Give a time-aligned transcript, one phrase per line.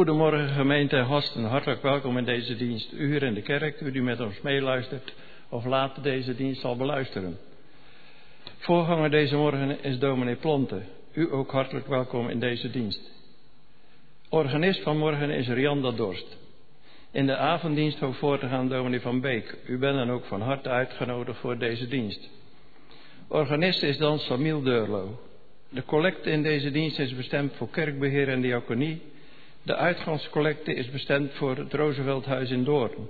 [0.00, 2.92] Goedemorgen gemeente en gasten, hartelijk welkom in deze dienst.
[2.92, 5.14] U hier in de kerk, u die met ons meeluistert
[5.48, 7.38] of later deze dienst zal beluisteren.
[8.58, 10.82] Voorganger deze morgen is dominee Plonte.
[11.12, 13.12] U ook hartelijk welkom in deze dienst.
[14.28, 16.36] Organist van morgen is Rianda Dorst.
[17.12, 19.58] In de avonddienst ook voor te gaan dominee Van Beek.
[19.66, 22.30] U bent dan ook van harte uitgenodigd voor deze dienst.
[23.28, 25.20] Organist is dan Samiel Deurlo.
[25.68, 29.02] De collecte in deze dienst is bestemd voor kerkbeheer en diaconie.
[29.62, 33.08] De uitgangscollecte is bestemd voor het Roosevelthuis in Doorn.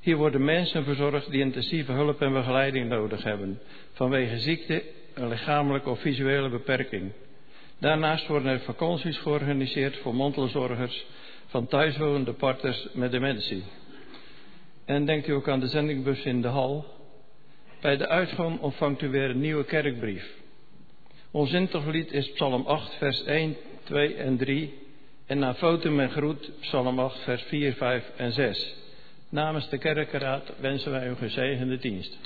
[0.00, 3.60] Hier worden mensen verzorgd die intensieve hulp en begeleiding nodig hebben,
[3.92, 4.82] vanwege ziekte,
[5.14, 7.12] een lichamelijke of visuele beperking.
[7.78, 11.06] Daarnaast worden er vakanties georganiseerd voor mantelzorgers
[11.46, 13.62] van thuiswonende partners met dementie.
[14.84, 16.84] En denkt u ook aan de zendingbus in de hal?
[17.80, 20.34] Bij de uitgang ontvangt u weer een nieuwe kerkbrief.
[21.30, 24.82] Ons intochtlied is Psalm 8, vers 1, 2 en 3.
[25.26, 28.74] En na foto en groet Psalm 8, vers 4, 5 en 6.
[29.28, 32.18] Namens de kerkenraad wensen wij u gezegende dienst.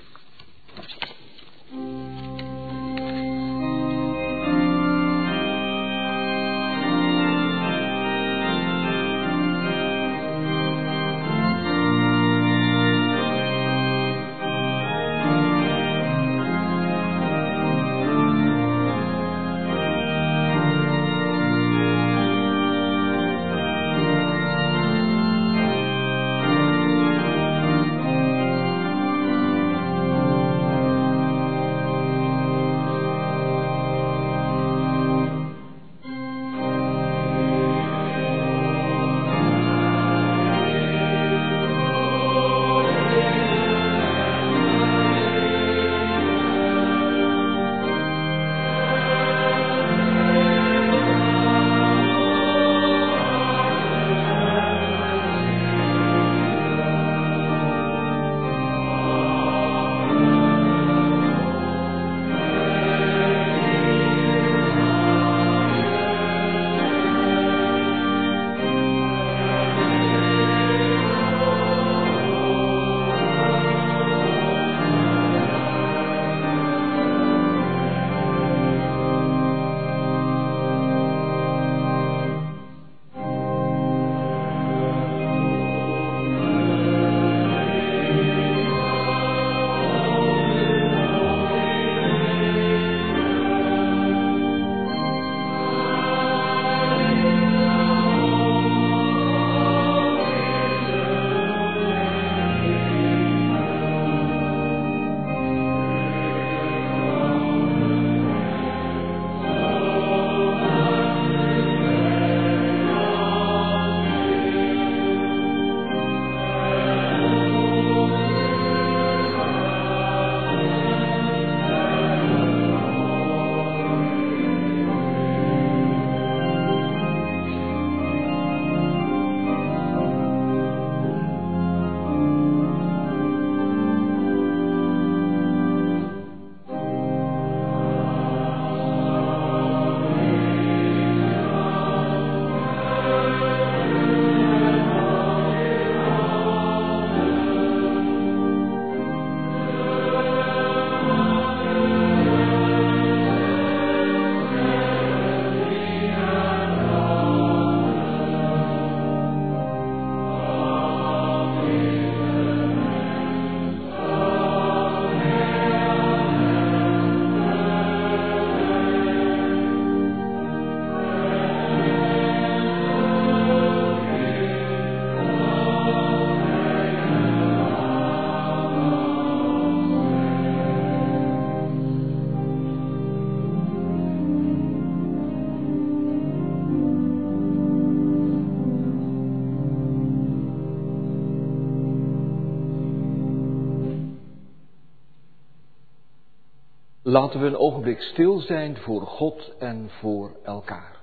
[197.18, 200.96] Laten we een ogenblik stil zijn voor God en voor elkaar.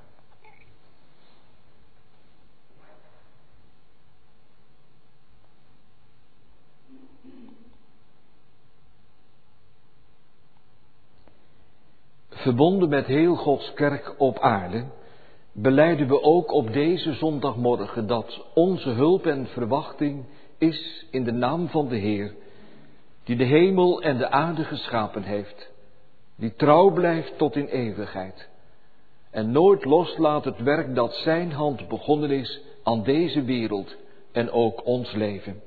[12.29, 14.85] Verbonden met heel Gods kerk op aarde,
[15.51, 20.25] beleiden we ook op deze zondagmorgen dat onze hulp en verwachting
[20.57, 22.35] is in de naam van de Heer,
[23.23, 25.73] die de hemel en de aarde geschapen heeft
[26.35, 28.49] die trouw blijft tot in eeuwigheid
[29.35, 33.95] en nooit loslaat het werk dat Zijn hand begonnen is aan deze wereld
[34.31, 35.61] en ook ons leven.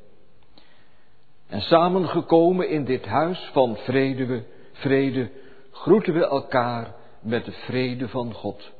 [1.47, 5.31] En samengekomen in dit huis van vrede, vrede
[5.71, 8.73] groeten we elkaar met de vrede van God.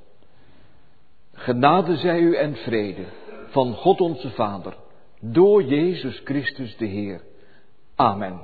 [1.33, 3.05] Genade zij u en vrede
[3.49, 4.77] van God onze Vader,
[5.21, 7.21] door Jezus Christus de Heer.
[7.95, 8.41] Amen.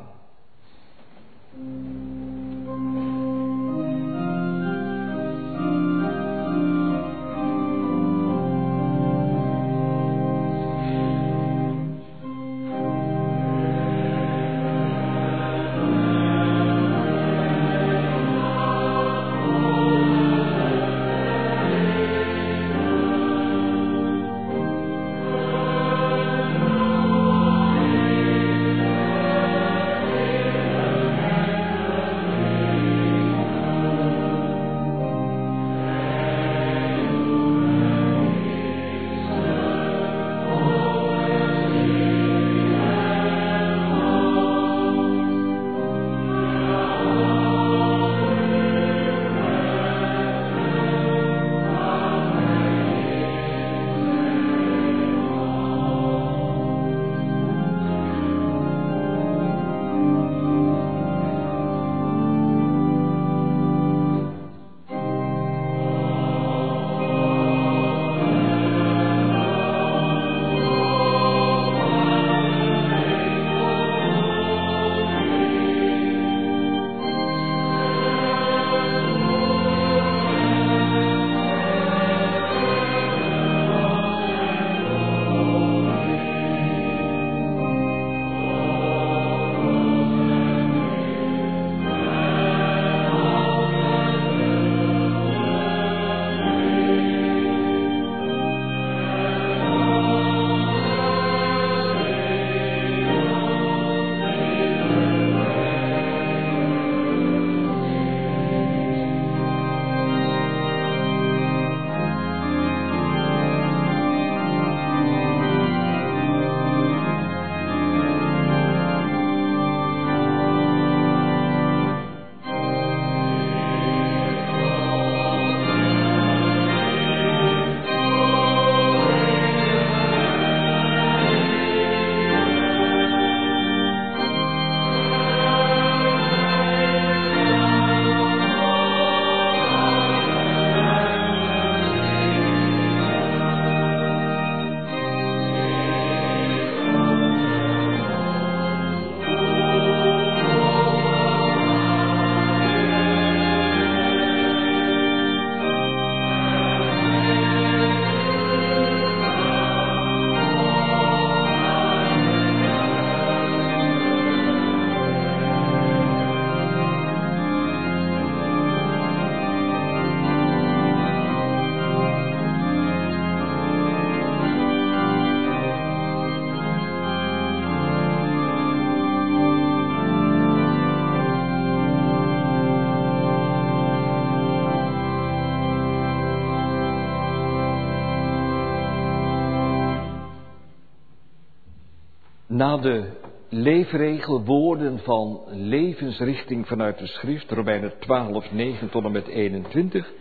[192.64, 193.10] Na de
[193.48, 200.12] leefregel woorden van levensrichting vanuit de schrift, Romeinen 12, 9 tot en met 21,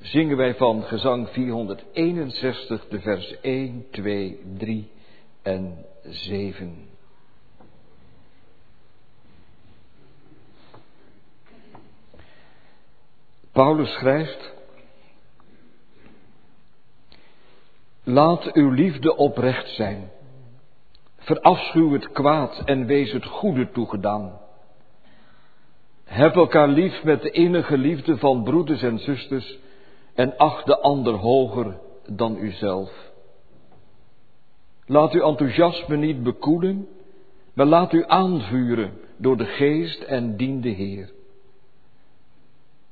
[0.00, 4.90] zingen wij van gezang 461 de vers 1, 2, 3
[5.42, 6.88] en 7.
[13.52, 14.52] Paulus schrijft,
[18.04, 20.13] Laat uw liefde oprecht zijn.
[21.24, 24.40] Verafschuw het kwaad en wees het goede toegedaan.
[26.04, 29.58] Heb elkaar lief met de innige liefde van broeders en zusters
[30.14, 33.12] en acht de ander hoger dan uzelf.
[34.86, 36.88] Laat uw enthousiasme niet bekoelen,
[37.54, 41.10] maar laat u aanvuren door de geest en dien de Heer.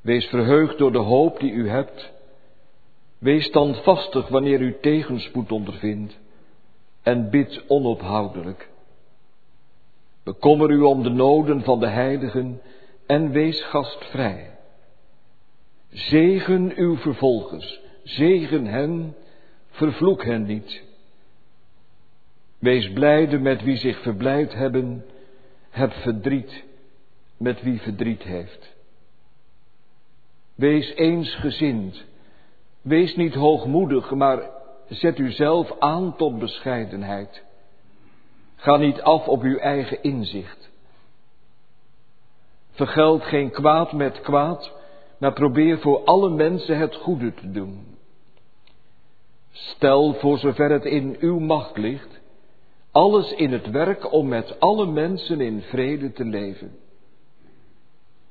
[0.00, 2.12] Wees verheugd door de hoop die u hebt.
[3.18, 6.20] Wees standvastig wanneer u tegenspoed ondervindt
[7.02, 8.70] en bid onophoudelijk.
[10.24, 12.60] Bekommer u om de noden van de heiligen
[13.06, 14.50] en wees gastvrij.
[15.90, 19.16] Zegen uw vervolgers, zegen hen,
[19.70, 20.82] vervloek hen niet.
[22.58, 25.04] Wees blijde met wie zich verblijd hebben,
[25.70, 26.64] heb verdriet
[27.36, 28.74] met wie verdriet heeft.
[30.54, 32.04] Wees eensgezind,
[32.82, 34.50] Wees niet hoogmoedig, maar
[34.88, 37.42] zet u zelf aan tot bescheidenheid.
[38.56, 40.70] Ga niet af op uw eigen inzicht.
[42.70, 44.72] Vergeld geen kwaad met kwaad,
[45.18, 47.86] maar probeer voor alle mensen het goede te doen.
[49.50, 52.20] Stel voor zover het in uw macht ligt,
[52.90, 56.76] alles in het werk om met alle mensen in vrede te leven.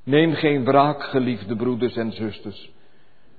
[0.03, 2.71] Neem geen wraak, geliefde broeders en zusters,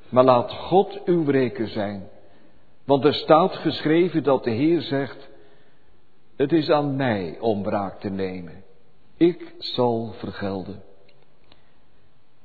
[0.08, 2.08] maar laat God uw reker zijn.
[2.84, 5.30] Want er staat geschreven dat de Heer zegt,
[6.36, 8.64] het is aan mij om wraak te nemen.
[9.16, 10.82] Ik zal vergelden.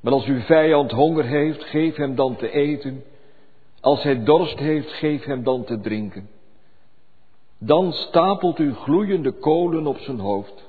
[0.00, 3.04] Maar als uw vijand honger heeft, geef hem dan te eten.
[3.80, 6.28] Als hij dorst heeft, geef hem dan te drinken.
[7.58, 10.66] Dan stapelt u gloeiende kolen op zijn hoofd.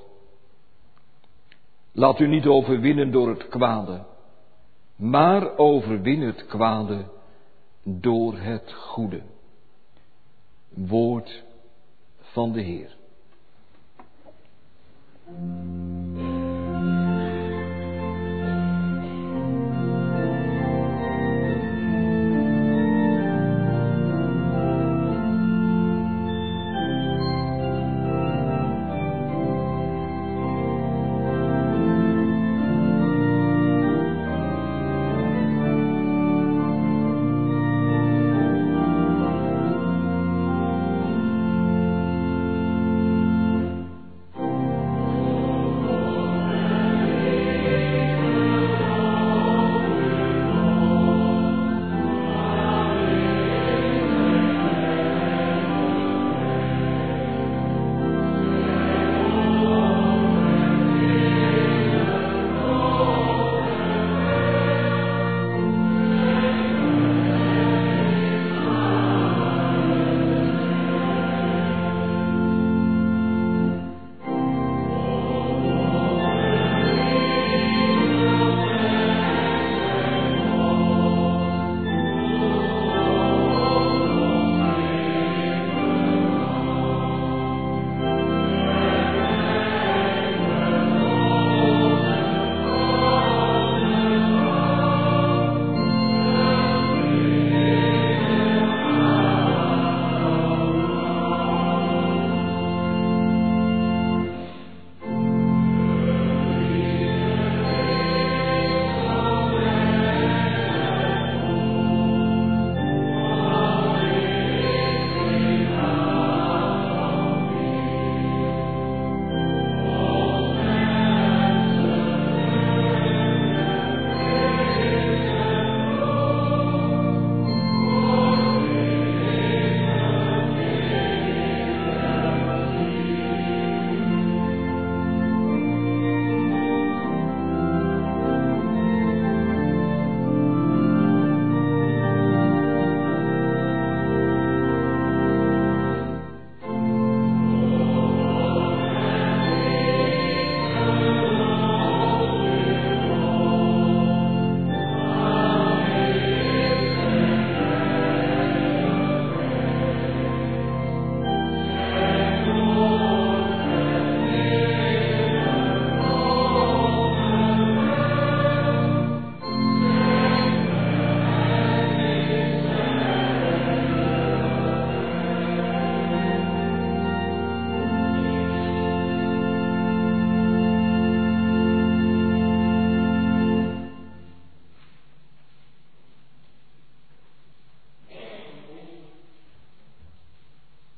[1.92, 4.04] Laat u niet overwinnen door het kwade,
[4.96, 7.04] maar overwin het kwade
[7.82, 9.22] door het goede.
[10.74, 11.42] Woord
[12.20, 12.96] van de Heer.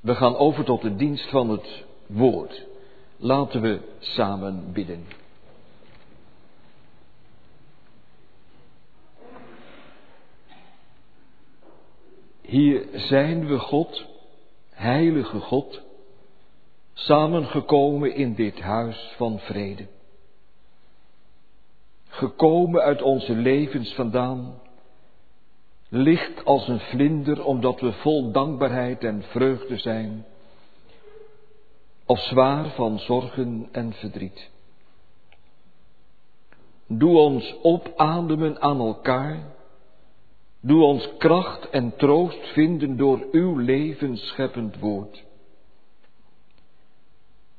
[0.02, 2.66] We gaan over tot de dienst van het woord.
[3.16, 5.06] Laten we samen bidden.
[12.40, 14.06] Hier zijn we God,
[14.70, 15.82] heilige God,
[16.92, 19.86] samengekomen in dit huis van vrede.
[22.08, 24.61] Gekomen uit onze levens vandaan,
[25.94, 30.24] licht als een vlinder omdat we vol dankbaarheid en vreugde zijn,
[32.06, 34.50] of zwaar van zorgen en verdriet.
[36.86, 39.38] Doe ons opademen aan elkaar,
[40.60, 45.24] doe ons kracht en troost vinden door uw levensscheppend woord.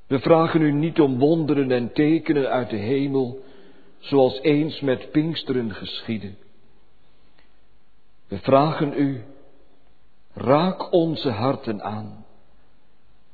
[0.07, 3.39] We vragen u niet om wonderen en tekenen uit de hemel,
[3.99, 6.33] zoals eens met Pinksteren geschiedde.
[8.33, 9.23] We vragen u
[10.33, 12.25] Raak onze harten aan.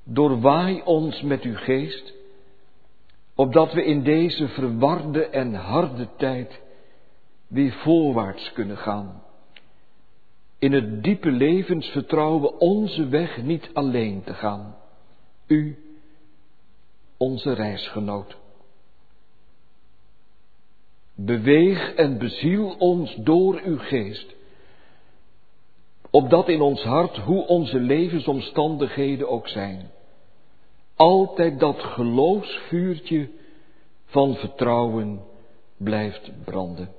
[0.04, 2.14] Doorwaai ons met uw geest,
[3.36, 6.62] opdat we in deze verwarde en harde tijd
[7.48, 9.24] weer voorwaarts kunnen gaan.
[10.58, 14.76] In het diepe levensvertrouwen onze weg niet alleen te gaan.
[15.48, 15.78] U,
[17.18, 18.38] onze reisgenoot.
[21.16, 24.38] Beweeg en beziel ons door uw geest,
[26.10, 29.92] opdat in ons hart, hoe onze levensomstandigheden ook zijn,
[30.96, 33.30] altijd dat geloofsvuurtje
[34.06, 35.22] van vertrouwen
[35.78, 36.94] blijft branden.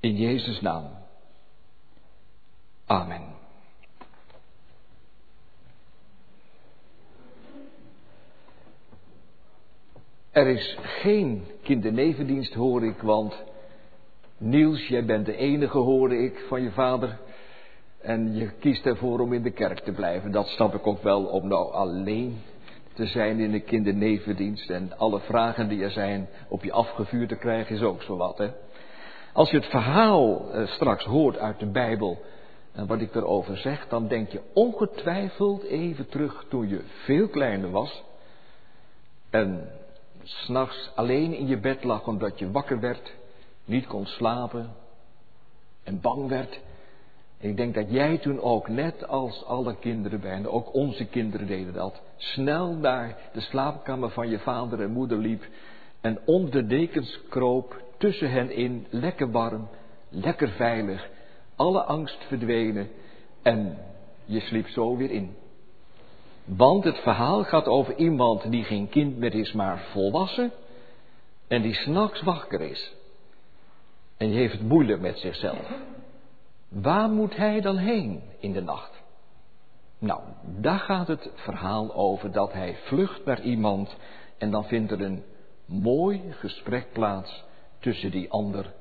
[0.00, 0.90] In Jezus' naam.
[2.86, 3.34] Amen.
[10.30, 13.42] Er is geen kindernevendienst, hoor ik, want
[14.38, 17.18] Niels, jij bent de enige, hoorde ik, van je vader.
[18.00, 20.32] En je kiest ervoor om in de kerk te blijven.
[20.32, 22.42] Dat snap ik ook wel, om nou alleen
[22.92, 24.70] te zijn in de kindernevendienst.
[24.70, 28.38] En alle vragen die er zijn op je afgevuurd te krijgen, is ook zo wat,
[28.38, 28.50] hè.
[29.32, 32.22] Als je het verhaal eh, straks hoort uit de Bijbel
[32.72, 37.70] en wat ik erover zeg, dan denk je ongetwijfeld even terug toen je veel kleiner
[37.70, 38.04] was.
[39.30, 39.70] En
[40.22, 43.14] s'nachts alleen in je bed lag omdat je wakker werd,
[43.64, 44.70] niet kon slapen
[45.82, 46.60] en bang werd.
[47.40, 51.72] ik denk dat jij toen ook, net als alle kinderen bijna, ook onze kinderen deden
[51.72, 55.44] dat, snel naar de slaapkamer van je vader en moeder liep
[56.00, 59.68] en onder de dekens kroop, tussen hen in, lekker warm,
[60.08, 61.08] lekker veilig,
[61.56, 62.88] alle angst verdwenen
[63.42, 63.78] en
[64.24, 65.36] je sliep zo weer in.
[66.44, 70.52] Want het verhaal gaat over iemand die geen kind meer is, maar volwassen.
[71.48, 72.94] En die s'nachts wakker is.
[74.16, 75.70] En die heeft het moeilijk met zichzelf.
[76.68, 79.02] Waar moet hij dan heen in de nacht?
[79.98, 80.20] Nou,
[80.60, 83.96] daar gaat het verhaal over dat hij vlucht naar iemand
[84.38, 85.22] en dan vindt er een
[85.66, 87.44] mooi gesprek plaats
[87.78, 88.72] tussen die ander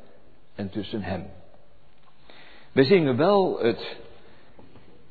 [0.55, 1.25] en tussen hem.
[2.71, 3.97] We zingen wel het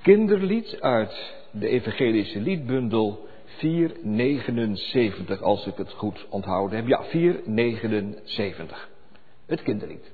[0.02, 6.86] kinderlied uit de evangelische liedbundel 479, als ik het goed onthouden heb.
[6.86, 8.90] Ja, 479.
[9.52, 10.10] Het kinderlied.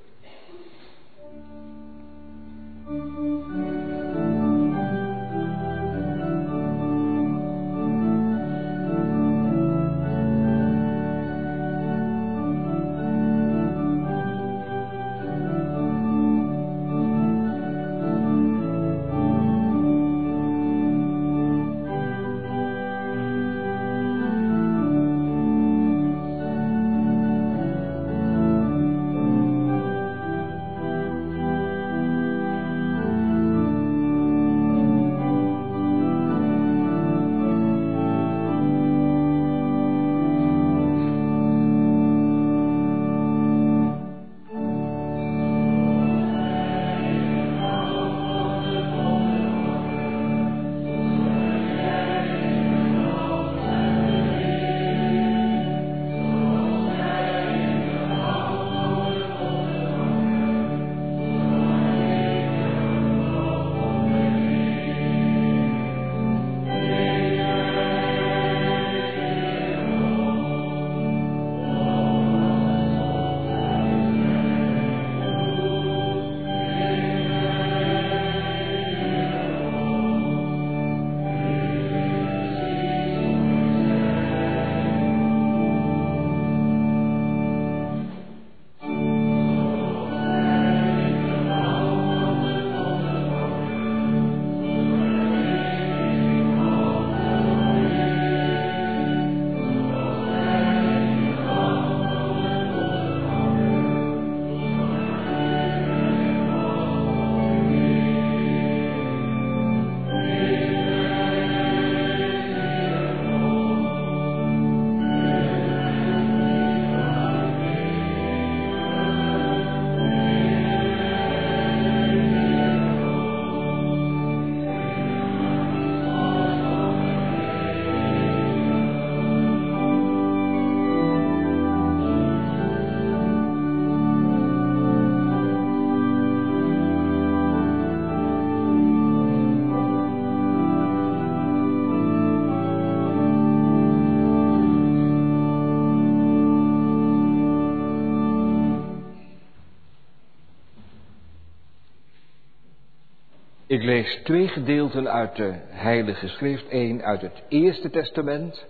[153.79, 156.64] Ik lees twee gedeelten uit de Heilige Schrift.
[156.69, 158.67] Eén uit het Eerste Testament,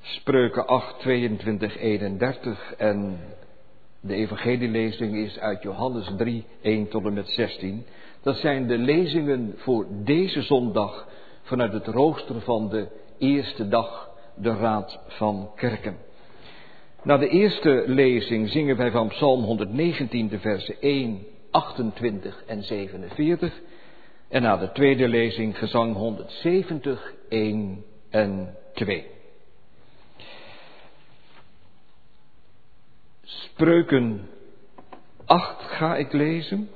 [0.00, 2.74] Spreuken 8, 22, 31.
[2.76, 3.18] En
[4.00, 7.86] de evangelielezing is uit Johannes 3, 1 tot en met 16.
[8.22, 11.08] Dat zijn de lezingen voor deze zondag
[11.42, 15.96] vanuit het rooster van de eerste dag, de Raad van Kerken.
[17.02, 23.60] Na de eerste lezing zingen wij van Psalm 119, de versen 1, 28 en 47.
[24.28, 29.06] En na de tweede lezing gezang 170, 1 en 2.
[33.22, 34.28] Spreuken
[35.24, 36.70] 8 ga ik lezen.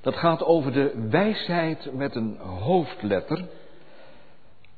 [0.00, 3.44] Dat gaat over de wijsheid met een hoofdletter.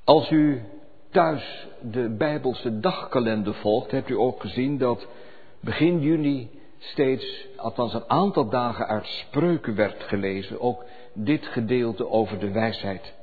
[0.05, 0.63] Als u
[1.11, 5.07] thuis de Bijbelse dagkalender volgt, hebt u ook gezien dat
[5.61, 10.61] begin juni steeds, althans een aantal dagen uit spreuken werd gelezen.
[10.61, 13.15] Ook dit gedeelte over de wijsheid.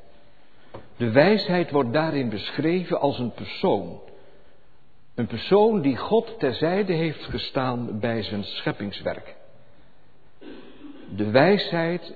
[0.97, 3.99] De wijsheid wordt daarin beschreven als een persoon.
[5.15, 9.35] Een persoon die God terzijde heeft gestaan bij zijn scheppingswerk.
[11.15, 12.15] De wijsheid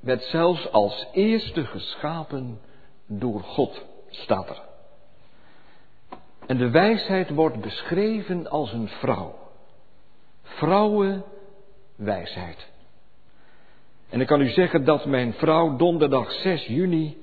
[0.00, 2.60] werd zelfs als eerste geschapen
[3.06, 4.62] door God, staat er.
[6.46, 9.38] En de wijsheid wordt beschreven als een vrouw.
[10.42, 12.69] Vrouwenwijsheid.
[14.10, 17.18] En ik kan u zeggen dat mijn vrouw donderdag 6 juni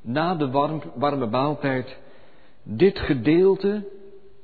[0.00, 1.96] na de warm, warme maaltijd
[2.62, 3.88] dit gedeelte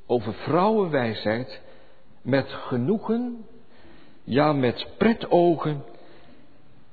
[0.06, 1.60] over vrouwenwijsheid
[2.22, 3.46] met genoegen,
[4.24, 5.84] ja met pretogen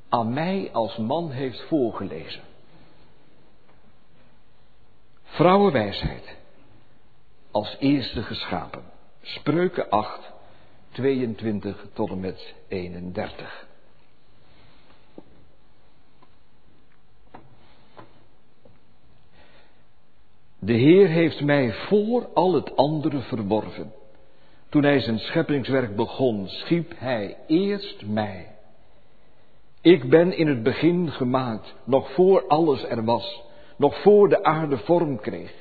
[0.09, 2.41] aan mij als man heeft voorgelezen.
[5.23, 6.37] Vrouwenwijsheid
[7.51, 8.83] als eerste geschapen.
[9.21, 10.31] Spreuken 8,
[10.91, 13.66] 22 tot en met 31.
[20.59, 23.93] De Heer heeft mij voor al het andere verworven.
[24.69, 28.47] Toen hij zijn scheppingswerk begon, schiep hij eerst mij.
[29.81, 33.43] Ik ben in het begin gemaakt, nog voor alles er was,
[33.77, 35.53] nog voor de aarde vorm kreeg.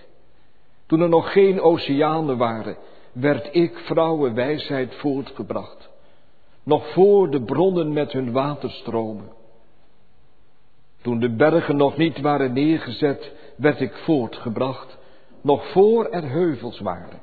[0.87, 2.77] Toen er nog geen oceanen waren,
[3.13, 5.91] werd ik vrouwenwijsheid voortgebracht,
[6.63, 9.33] nog voor de bronnen met hun waterstromen.
[11.03, 14.99] Toen de bergen nog niet waren neergezet, werd ik voortgebracht,
[15.41, 17.21] nog voor er heuvels waren.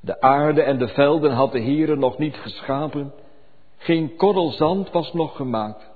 [0.00, 3.12] De aarde en de velden had de Heere nog niet geschapen,
[3.76, 5.90] geen korrel zand was nog gemaakt.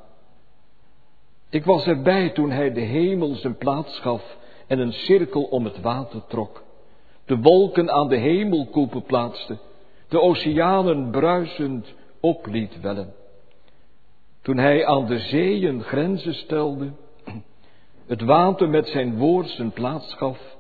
[1.50, 5.80] Ik was erbij toen hij de hemel zijn plaats gaf en een cirkel om het
[5.80, 6.62] water trok,
[7.24, 9.58] de wolken aan de hemelkoepen plaatste,
[10.08, 13.14] de oceanen bruisend opliet wellen.
[14.42, 16.92] Toen hij aan de zeeën grenzen stelde,
[18.08, 20.56] het water met zijn woord zijn plaats gaf,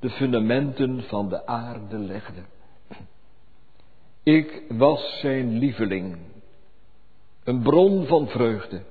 [0.00, 2.42] de fundamenten van de aarde legde.
[4.22, 6.18] Ik was zijn lieveling,
[7.44, 8.82] een bron van vreugde,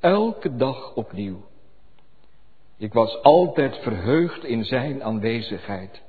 [0.00, 1.44] elke dag opnieuw.
[2.76, 6.02] Ik was altijd verheugd in zijn aanwezigheid,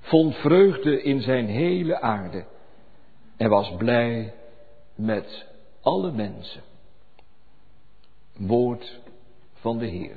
[0.00, 2.44] vond vreugde in zijn hele aarde
[3.36, 4.34] en was blij
[4.94, 5.46] met
[5.80, 6.62] alle mensen.
[8.36, 9.00] Woord
[9.52, 10.16] van de Heer.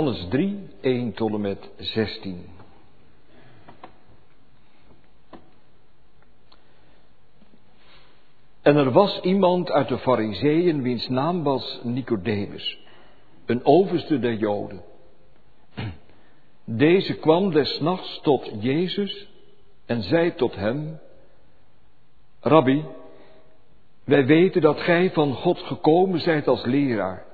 [0.00, 2.46] Johannes 3, 1 tot en met 16.
[8.62, 12.78] En er was iemand uit de Fariseeën wiens naam was Nicodemus,
[13.46, 14.82] een overste der Joden.
[16.64, 19.28] Deze kwam des nachts tot Jezus
[19.86, 20.98] en zei tot hem,
[22.40, 22.84] Rabbi,
[24.04, 27.29] wij weten dat gij van God gekomen zijt als leraar,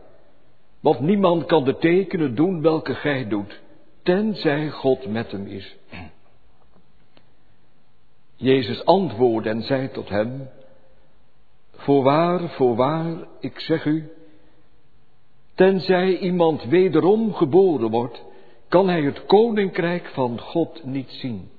[0.87, 3.61] want niemand kan de tekenen doen welke gij doet,
[4.03, 5.76] tenzij God met hem is.
[8.37, 10.49] Jezus antwoordde en zei tot hem,
[11.70, 14.11] Voorwaar, voorwaar, ik zeg u,
[15.55, 18.22] tenzij iemand wederom geboren wordt,
[18.68, 21.51] kan hij het koninkrijk van God niet zien.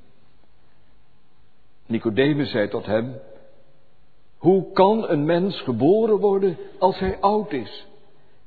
[1.86, 3.19] Nicodemus zei tot hem,
[4.38, 7.86] hoe kan een mens geboren worden als hij oud is?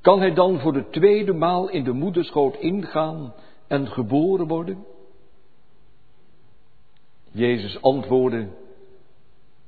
[0.00, 3.34] Kan hij dan voor de tweede maal in de moederschoot ingaan
[3.66, 4.84] en geboren worden?
[7.32, 8.48] Jezus antwoordde,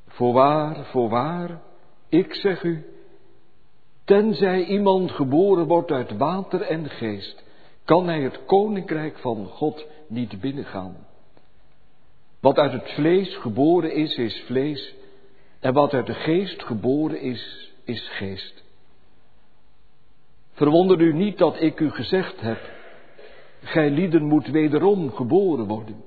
[0.09, 1.61] voorwaar, voorwaar,
[2.09, 2.85] ik zeg u,
[4.05, 7.45] tenzij iemand geboren wordt uit water en geest,
[7.85, 10.97] kan hij het koninkrijk van God niet binnengaan.
[12.41, 14.95] Wat uit het vlees geboren is, is vlees,
[15.61, 18.63] en wat uit de geest geboren is, is geest.
[20.63, 22.59] Verwonder u niet dat ik u gezegd heb,
[23.61, 26.05] gij lieden moet wederom geboren worden.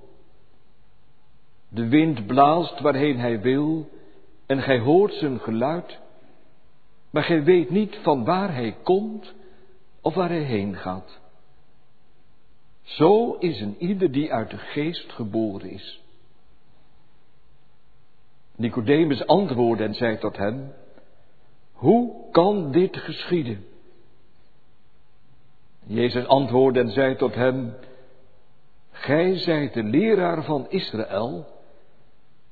[1.70, 3.90] De wind blaast waarheen hij wil,
[4.46, 6.00] en gij hoort zijn geluid,
[7.10, 9.34] maar gij weet niet van waar hij komt
[10.02, 11.20] of waar hij heen gaat.
[12.82, 16.02] Zo is een ieder die uit de geest geboren is.
[18.56, 20.74] Nicodemus antwoordde en zei tot hem,
[21.74, 23.74] hoe kan dit geschieden?
[25.88, 27.74] Jezus antwoordde en zei tot hem,
[28.92, 31.48] Gij zijt de leraar van Israël,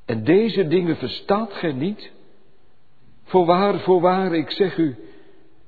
[0.05, 2.11] en deze dingen verstaat gij niet?
[3.23, 4.95] Voorwaar, voorwaar, ik zeg u,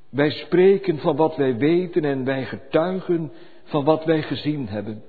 [0.09, 3.31] wij spreken van wat wij weten en wij getuigen
[3.63, 5.03] van wat wij gezien hebben.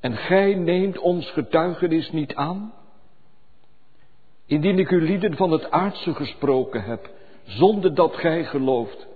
[0.00, 2.72] En gij neemt ons getuigenis niet aan?
[4.46, 7.10] Indien ik u lieden van het aardse gesproken heb,
[7.44, 9.06] zonder dat gij gelooft,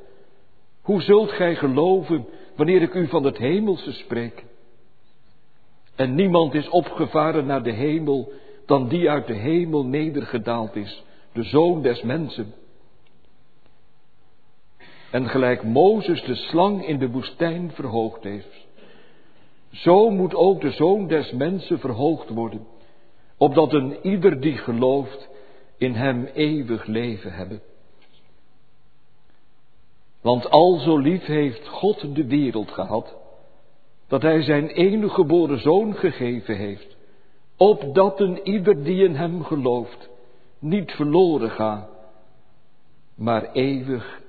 [0.82, 2.26] hoe zult gij geloven
[2.58, 4.44] wanneer ik u van het hemelse spreek?
[5.94, 8.32] En niemand is opgevaren naar de hemel
[8.66, 12.54] dan die uit de hemel nedergedaald is, de zoon des mensen.
[15.10, 18.66] En gelijk Mozes de slang in de woestijn verhoogd heeft,
[19.70, 22.66] zo moet ook de zoon des mensen verhoogd worden,
[23.36, 25.28] opdat een ieder die gelooft
[25.76, 27.60] in hem eeuwig leven hebben.
[30.20, 33.16] Want al zo lief heeft God de wereld gehad,
[34.06, 36.96] dat hij zijn enige geboren zoon gegeven heeft,
[37.56, 40.08] opdat een ieder die in hem gelooft
[40.58, 41.88] niet verloren gaat,
[43.14, 44.20] maar eeuwig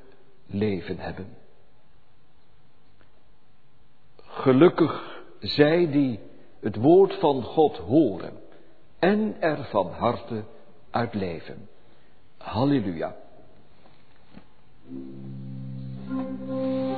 [0.45, 1.37] leven hebben.
[4.17, 6.19] Gelukkig zij die
[6.59, 8.33] het woord van God horen
[8.99, 10.43] en er van harte
[10.89, 11.69] uit leven.
[12.37, 13.15] Halleluja.
[16.20, 16.88] うん。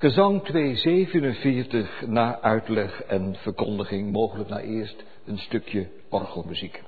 [0.00, 6.82] Gezang 247 na uitleg en verkondiging, mogelijk na eerst een stukje orgelmuziek.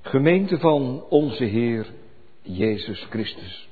[0.00, 1.86] Gemeente van onze Heer
[2.42, 3.68] Jezus Christus.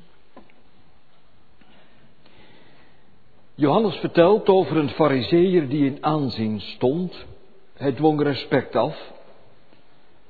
[3.54, 7.26] Johannes vertelt over een fariseer die in aanzien stond.
[7.74, 9.12] Hij dwong respect af.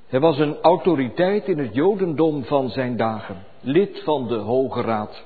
[0.07, 5.24] Hij was een autoriteit in het Jodendom van zijn dagen, lid van de Hoge Raad.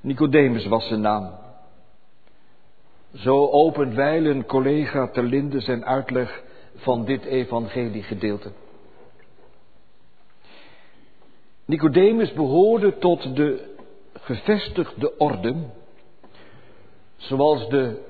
[0.00, 1.38] Nicodemus was zijn naam.
[3.14, 6.42] Zo opent wijlen collega Terlinde zijn uitleg
[6.74, 8.52] van dit evangeliegedeelte.
[11.64, 13.74] Nicodemus behoorde tot de
[14.12, 15.54] gevestigde orde,
[17.16, 18.09] zoals de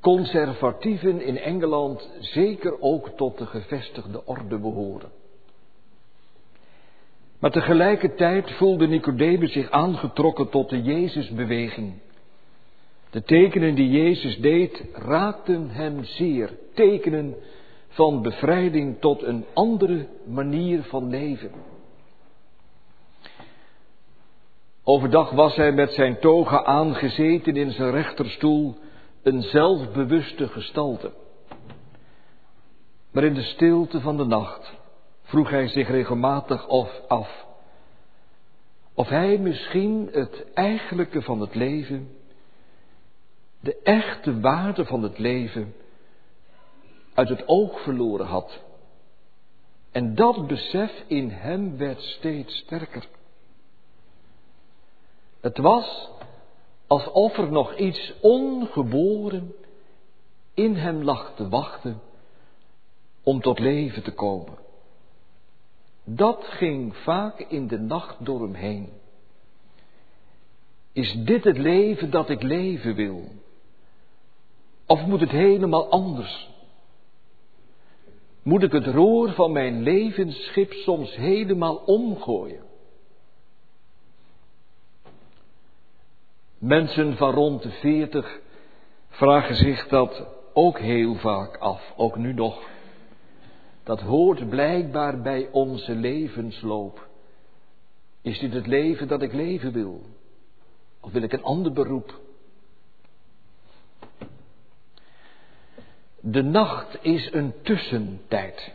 [0.00, 5.10] conservatieven in Engeland zeker ook tot de gevestigde orde behoren.
[7.38, 11.92] Maar tegelijkertijd voelde Nicodemus zich aangetrokken tot de Jezusbeweging.
[13.10, 17.34] De tekenen die Jezus deed raakten hem zeer, tekenen
[17.88, 21.50] van bevrijding tot een andere manier van leven.
[24.84, 28.76] Overdag was hij met zijn toga aangezeten in zijn rechterstoel,
[29.22, 31.12] een zelfbewuste gestalte.
[33.10, 34.72] Maar in de stilte van de nacht
[35.22, 37.48] vroeg hij zich regelmatig of af
[39.00, 42.16] of hij misschien het eigenlijke van het leven,
[43.60, 45.74] de echte waarde van het leven,
[47.14, 48.60] uit het oog verloren had.
[49.92, 53.08] En dat besef in hem werd steeds sterker.
[55.40, 56.08] Het was
[56.90, 59.54] alsof er nog iets ongeboren
[60.54, 62.00] in hem lag te wachten
[63.22, 64.58] om tot leven te komen.
[66.04, 68.88] Dat ging vaak in de nacht door hem heen.
[70.92, 73.22] Is dit het leven dat ik leven wil?
[74.86, 76.50] Of moet het helemaal anders?
[78.42, 82.69] Moet ik het roer van mijn levensschip soms helemaal omgooien?
[86.60, 88.40] Mensen van rond de veertig
[89.08, 92.68] vragen zich dat ook heel vaak af, ook nu nog.
[93.82, 97.08] Dat hoort blijkbaar bij onze levensloop.
[98.22, 100.02] Is dit het leven dat ik leven wil?
[101.00, 102.20] Of wil ik een ander beroep?
[106.20, 108.74] De nacht is een tussentijd.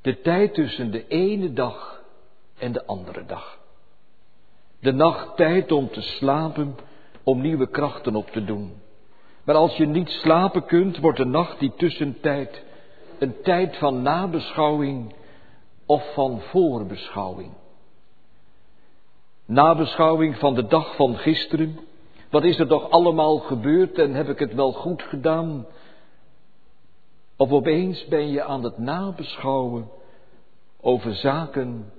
[0.00, 2.02] De tijd tussen de ene dag
[2.58, 3.58] en de andere dag.
[4.80, 6.76] De nacht tijd om te slapen,
[7.22, 8.72] om nieuwe krachten op te doen.
[9.44, 12.64] Maar als je niet slapen kunt, wordt de nacht die tussentijd
[13.18, 15.14] een tijd van nabeschouwing
[15.86, 17.50] of van voorbeschouwing.
[19.44, 21.78] Nabeschouwing van de dag van gisteren.
[22.30, 25.66] Wat is er toch allemaal gebeurd en heb ik het wel goed gedaan?
[27.36, 29.88] Of opeens ben je aan het nabeschouwen
[30.80, 31.92] over zaken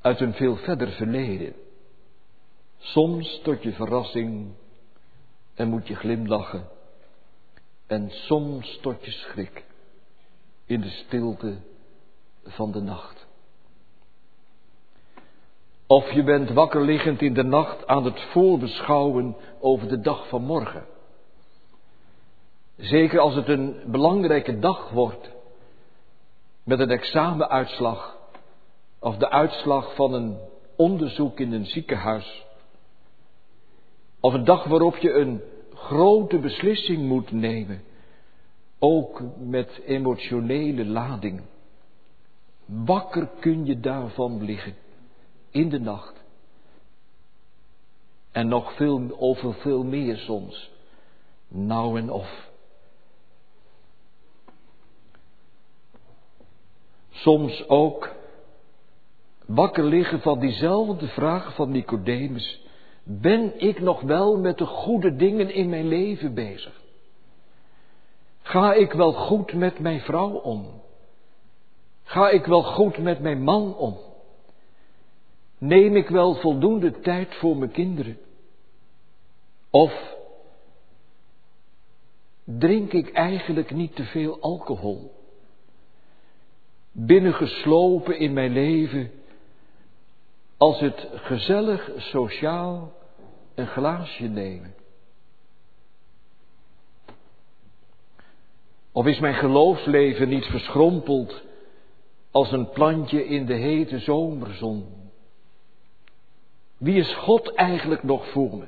[0.00, 1.54] uit een veel verder verleden.
[2.78, 4.52] Soms tot je verrassing
[5.54, 6.68] en moet je glimlachen.
[7.86, 9.64] En soms tot je schrik
[10.66, 11.58] in de stilte
[12.44, 13.26] van de nacht.
[15.86, 20.42] Of je bent wakker liggend in de nacht aan het voorbeschouwen over de dag van
[20.42, 20.86] morgen.
[22.76, 25.30] Zeker als het een belangrijke dag wordt,
[26.62, 28.17] met een examenuitslag
[28.98, 30.38] of de uitslag van een
[30.76, 32.46] onderzoek in een ziekenhuis.
[34.20, 35.42] Of een dag waarop je een
[35.74, 37.82] grote beslissing moet nemen,
[38.78, 41.42] ook met emotionele lading.
[42.64, 44.74] Wakker kun je daarvan liggen
[45.50, 46.22] in de nacht.
[48.32, 50.70] En nog veel, over veel meer soms,
[51.48, 52.50] nou en of.
[57.10, 58.16] Soms ook
[59.48, 62.66] wakker liggen van diezelfde vraag van Nicodemus.
[63.02, 66.80] Ben ik nog wel met de goede dingen in mijn leven bezig?
[68.42, 70.82] Ga ik wel goed met mijn vrouw om?
[72.02, 73.98] Ga ik wel goed met mijn man om?
[75.58, 78.18] Neem ik wel voldoende tijd voor mijn kinderen?
[79.70, 80.16] Of
[82.44, 85.12] drink ik eigenlijk niet te veel alcohol?
[86.92, 89.17] Binnengeslopen in mijn leven
[90.58, 92.92] als het gezellig sociaal
[93.54, 94.74] een glaasje nemen.
[98.92, 101.42] Of is mijn geloofsleven niet verschrompeld
[102.30, 104.86] als een plantje in de hete zomerzon?
[106.76, 108.66] Wie is God eigenlijk nog voor me?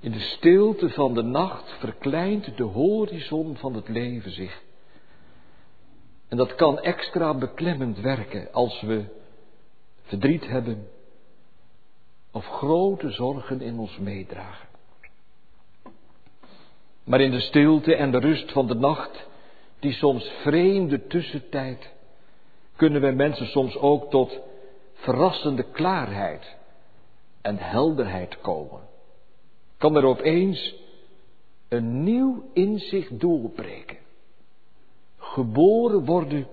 [0.00, 4.62] In de stilte van de nacht verkleint de horizon van het leven zich.
[6.28, 9.04] En dat kan extra beklemmend werken als we
[10.02, 10.88] verdriet hebben
[12.32, 14.68] of grote zorgen in ons meedragen.
[17.04, 19.26] Maar in de stilte en de rust van de nacht,
[19.78, 21.92] die soms vreemde tussentijd,
[22.76, 24.40] kunnen we mensen soms ook tot
[24.92, 26.56] verrassende klaarheid
[27.42, 28.80] en helderheid komen.
[29.76, 30.74] Kan er opeens
[31.68, 33.96] een nieuw inzicht doorbreken.
[35.18, 36.46] Geboren worden.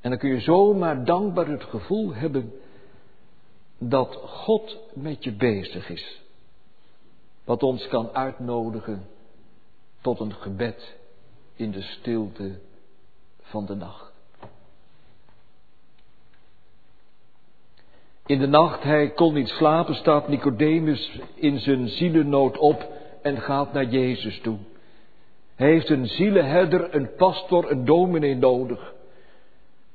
[0.00, 2.52] En dan kun je zomaar dankbaar het gevoel hebben
[3.78, 6.22] dat God met je bezig is.
[7.44, 9.06] Wat ons kan uitnodigen
[10.00, 10.96] tot een gebed
[11.54, 12.58] in de stilte
[13.40, 14.12] van de nacht.
[18.26, 22.88] In de nacht, hij kon niet slapen, staat Nicodemus in zijn zielennood op
[23.22, 24.58] en gaat naar Jezus toe.
[25.56, 28.94] Hij heeft een zielenherder, een pastor, een dominee nodig.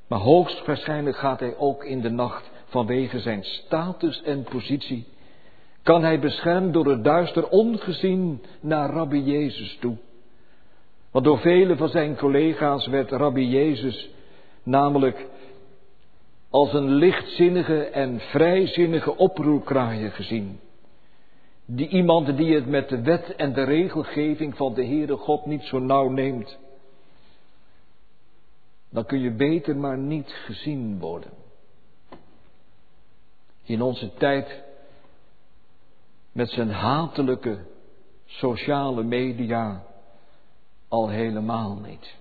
[0.08, 5.08] Maar hoogstwaarschijnlijk gaat hij ook in de nacht vanwege zijn status en positie.
[5.84, 9.98] Kan hij beschermd door het duister ongezien naar Rabbi Jezus toe.
[11.12, 14.10] Want door vele van zijn collega's werd Rabbi Jezus
[14.64, 15.26] namelijk
[16.50, 20.60] als een lichtzinnige en vrijzinnige oproerkraaier gezien.
[21.70, 25.64] Die iemand die het met de wet en de regelgeving van de Heere God niet
[25.64, 26.58] zo nauw neemt.
[28.90, 31.32] Dan kun je beter maar niet gezien worden.
[33.64, 34.64] In onze tijd
[36.32, 37.66] met zijn hatelijke
[38.26, 39.84] sociale media
[40.88, 42.16] al helemaal niet.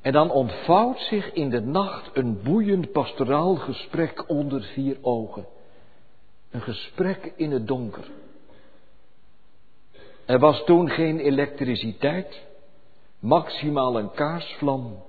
[0.00, 5.46] En dan ontvouwt zich in de nacht een boeiend pastoraal gesprek onder vier ogen.
[6.50, 8.10] Een gesprek in het donker.
[10.24, 12.46] Er was toen geen elektriciteit,
[13.18, 15.02] maximaal een kaarsvlam.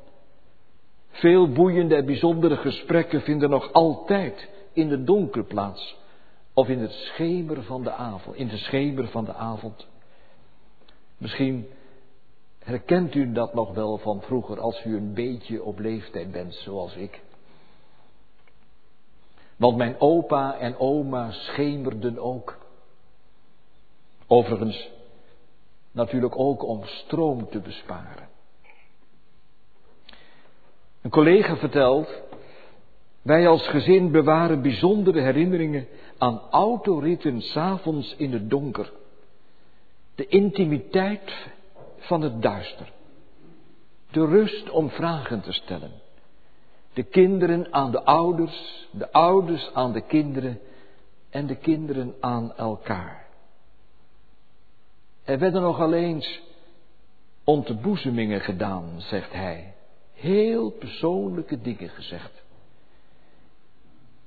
[1.09, 5.99] Veel boeiende en bijzondere gesprekken vinden nog altijd in de donker plaats.
[6.53, 9.87] Of in het schemer van de avond, in de schemer van de avond.
[11.17, 11.67] Misschien
[12.63, 16.95] Herkent u dat nog wel van vroeger als u een beetje op leeftijd bent zoals
[16.95, 17.21] ik?
[19.61, 22.57] Want mijn opa en oma schemerden ook.
[24.27, 24.89] Overigens,
[25.91, 28.29] natuurlijk ook om stroom te besparen.
[31.01, 32.21] Een collega vertelt,
[33.21, 35.87] wij als gezin bewaren bijzondere herinneringen
[36.17, 38.91] aan autoritten s'avonds in het donker.
[40.15, 41.47] De intimiteit
[41.97, 42.91] van het duister.
[44.11, 46.00] De rust om vragen te stellen.
[46.93, 50.59] De kinderen aan de ouders, de ouders aan de kinderen
[51.29, 53.27] en de kinderen aan elkaar.
[55.23, 56.41] Er werden nogal eens
[57.43, 59.73] ontboezemingen gedaan, zegt hij.
[60.13, 62.43] Heel persoonlijke dingen gezegd.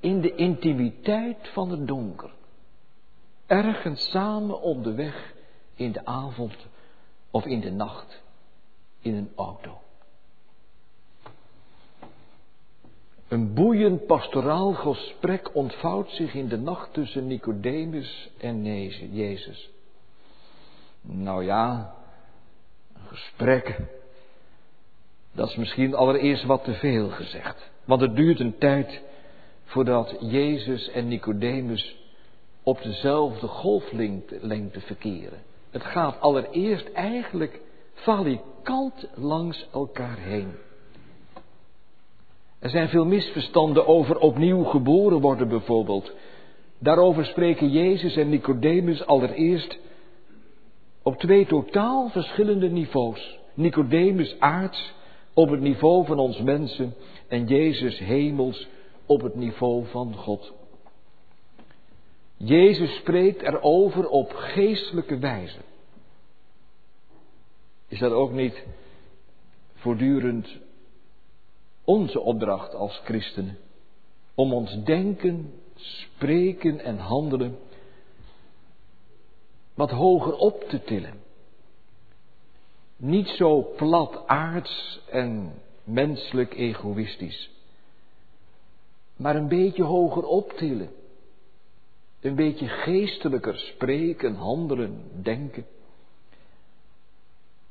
[0.00, 2.30] In de intimiteit van het donker.
[3.46, 5.34] Ergens samen onderweg
[5.74, 6.56] in de avond
[7.30, 8.22] of in de nacht
[9.00, 9.83] in een auto.
[13.34, 18.64] Een boeiend pastoraal gesprek ontvouwt zich in de nacht tussen Nicodemus en
[19.12, 19.70] Jezus.
[21.00, 21.94] Nou ja,
[22.94, 23.80] een gesprek.
[25.32, 27.70] Dat is misschien allereerst wat te veel gezegd.
[27.84, 29.02] Want het duurt een tijd
[29.64, 31.96] voordat Jezus en Nicodemus
[32.62, 35.42] op dezelfde golflengte verkeren.
[35.70, 37.60] Het gaat allereerst eigenlijk
[37.92, 40.54] valikant langs elkaar heen.
[42.64, 46.12] Er zijn veel misverstanden over opnieuw geboren worden bijvoorbeeld.
[46.78, 49.78] Daarover spreken Jezus en Nicodemus allereerst
[51.02, 53.38] op twee totaal verschillende niveaus.
[53.54, 54.94] Nicodemus aards
[55.34, 56.94] op het niveau van ons mensen
[57.28, 58.68] en Jezus hemels
[59.06, 60.52] op het niveau van God.
[62.36, 65.58] Jezus spreekt erover op geestelijke wijze.
[67.88, 68.64] Is dat ook niet
[69.74, 70.62] voortdurend
[71.84, 73.58] onze opdracht als christenen?
[74.34, 77.58] Om ons denken, spreken en handelen
[79.74, 81.22] wat hoger op te tillen.
[82.96, 85.52] Niet zo plat aards en
[85.84, 87.50] menselijk egoïstisch,
[89.16, 90.90] maar een beetje hoger optillen
[92.24, 95.66] een beetje geestelijker spreken, handelen, denken.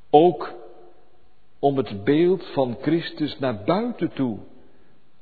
[0.09, 0.53] Ook
[1.64, 4.38] om het beeld van Christus naar buiten toe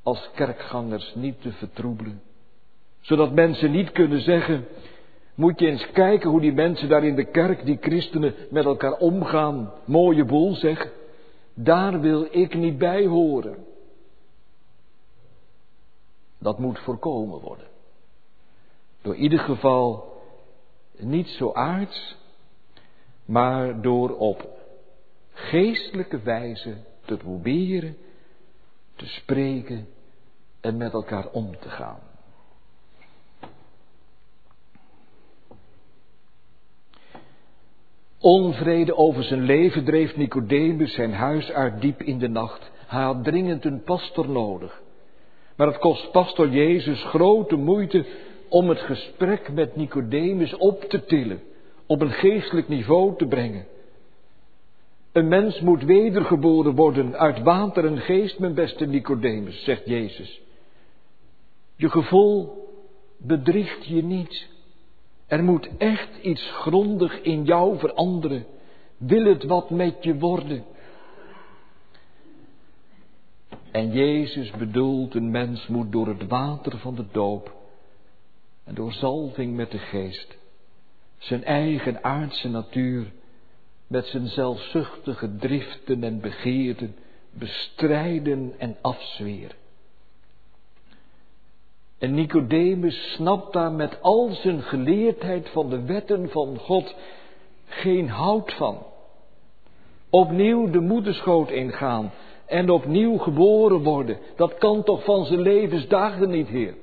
[0.04, 2.22] als kerkgangers niet te vertroebelen.
[3.02, 4.68] Zodat mensen niet kunnen zeggen,
[5.36, 8.94] moet je eens kijken hoe die mensen daar in de kerk, die christenen, met elkaar
[8.94, 9.74] omgaan.
[9.86, 10.92] Mooie boel zeg.
[11.54, 13.66] Daar wil ik niet bij horen.
[16.40, 17.68] Dat moet voorkomen worden.
[19.02, 20.14] Door ieder geval
[20.98, 22.18] niet zo aards,
[23.26, 24.51] maar door op
[25.34, 27.98] geestelijke wijze te proberen
[28.96, 29.88] te spreken
[30.62, 32.00] en met elkaar om te gaan.
[38.20, 42.72] Onvrede over zijn leven dreef Nicodemus zijn huis uit diep in de nacht.
[42.88, 44.82] Hij had dringend een pastor nodig.
[45.56, 48.06] Maar het kost pastor Jezus grote moeite
[48.50, 51.42] om het gesprek met Nicodemus op te tillen,
[51.86, 53.66] op een geestelijk niveau te brengen.
[55.12, 60.42] Een mens moet wedergeboren worden uit water en geest, mijn beste Nicodemus, zegt Jezus.
[61.76, 62.68] Je gevoel
[63.18, 64.50] bedriegt je niet.
[65.28, 68.46] Er moet echt iets grondig in jou veranderen.
[68.98, 70.64] Wil het wat met je worden?
[73.72, 77.56] En Jezus bedoelt, een mens moet door het water van de doop
[78.64, 80.38] en door zalving met de geest
[81.18, 83.12] zijn eigen aardse natuur
[83.92, 86.96] met zijn zelfzuchtige driften en begeerten
[87.30, 89.56] bestrijden en afzweren.
[91.98, 96.96] En Nicodemus snapt daar met al zijn geleerdheid van de wetten van God
[97.66, 98.84] geen hout van.
[100.10, 102.12] Opnieuw de moederschoot ingaan
[102.46, 106.76] en opnieuw geboren worden, dat kan toch van zijn levensdagen niet, Heer.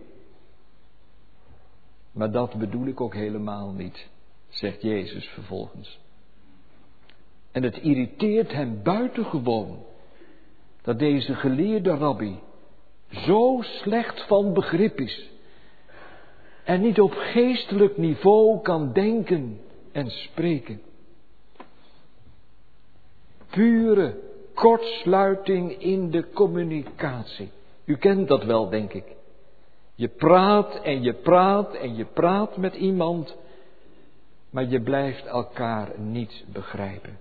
[2.12, 4.08] Maar dat bedoel ik ook helemaal niet,
[4.48, 5.98] zegt Jezus vervolgens.
[7.52, 9.78] En het irriteert hem buitengewoon
[10.82, 12.38] dat deze geleerde rabbi
[13.10, 15.30] zo slecht van begrip is
[16.64, 19.60] en niet op geestelijk niveau kan denken
[19.92, 20.80] en spreken.
[23.50, 24.14] Pure
[24.54, 27.50] kortsluiting in de communicatie.
[27.84, 29.04] U kent dat wel, denk ik.
[29.94, 33.36] Je praat en je praat en je praat met iemand,
[34.50, 37.18] maar je blijft elkaar niet begrijpen.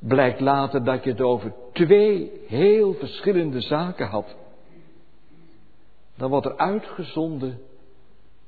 [0.00, 4.36] Blijkt later dat je het over twee heel verschillende zaken had.
[6.16, 7.60] Dan wordt er uitgezonden,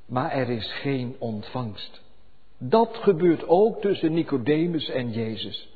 [0.07, 2.03] maar er is geen ontvangst.
[2.59, 5.69] Dat gebeurt ook tussen Nicodemus en Jezus.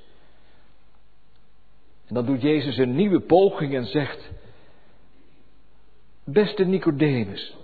[2.06, 4.30] En dan doet Jezus een nieuwe poging en zegt:
[6.24, 7.56] Beste Nicodemus,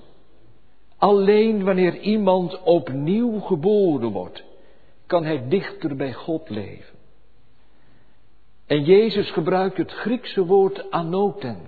[0.96, 4.44] alleen wanneer iemand opnieuw geboren wordt,
[5.06, 6.91] kan hij dichter bij God leven.
[8.72, 11.58] En Jezus gebruikt het Griekse woord anoten,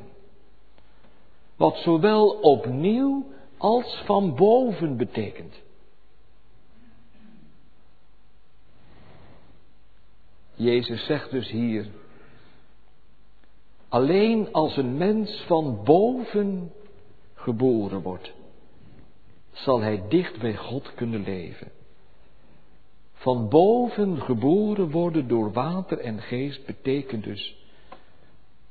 [1.57, 3.27] wat zowel opnieuw
[3.57, 5.55] als van boven betekent.
[10.55, 11.87] Jezus zegt dus hier,
[13.89, 16.73] alleen als een mens van boven
[17.35, 18.33] geboren wordt,
[19.53, 21.71] zal hij dicht bij God kunnen leven.
[23.25, 27.57] Van boven geboren worden door water en geest betekent dus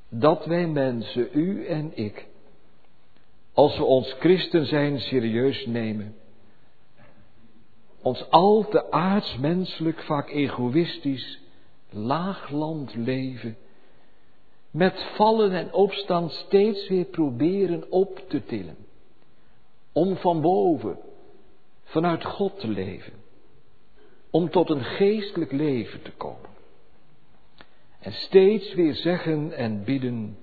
[0.10, 2.28] dat wij mensen, u en ik,
[3.54, 6.16] als we ons christen zijn serieus nemen,
[8.01, 11.39] ons al te aardsmenselijk, vaak egoïstisch,
[11.89, 13.58] laagland leven,
[14.72, 18.78] met vallen en opstaan steeds weer proberen op te tillen,
[19.91, 20.97] om van boven,
[21.84, 23.22] vanuit God te leven
[24.34, 26.49] om tot een geestelijk leven te komen.
[27.99, 30.38] En steeds weer zeggen en bidden,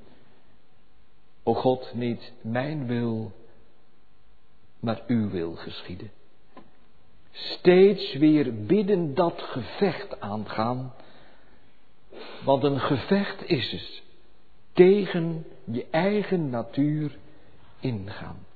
[1.43, 3.33] o God, niet mijn wil,
[4.81, 6.11] maar uw wil geschieden.
[7.31, 10.95] Steeds weer bidden dat gevecht aangaan,
[12.45, 14.03] want een gevecht is het
[14.73, 17.19] tegen je eigen natuur
[17.81, 18.47] ingaan.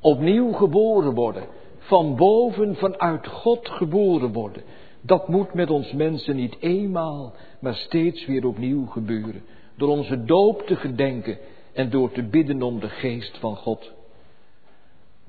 [0.00, 1.48] Opnieuw geboren worden
[1.88, 4.62] van boven vanuit God geboren worden.
[5.00, 9.42] Dat moet met ons mensen niet eenmaal, maar steeds weer opnieuw gebeuren.
[9.76, 11.38] Door onze doop te gedenken
[11.72, 13.92] en door te bidden om de geest van God.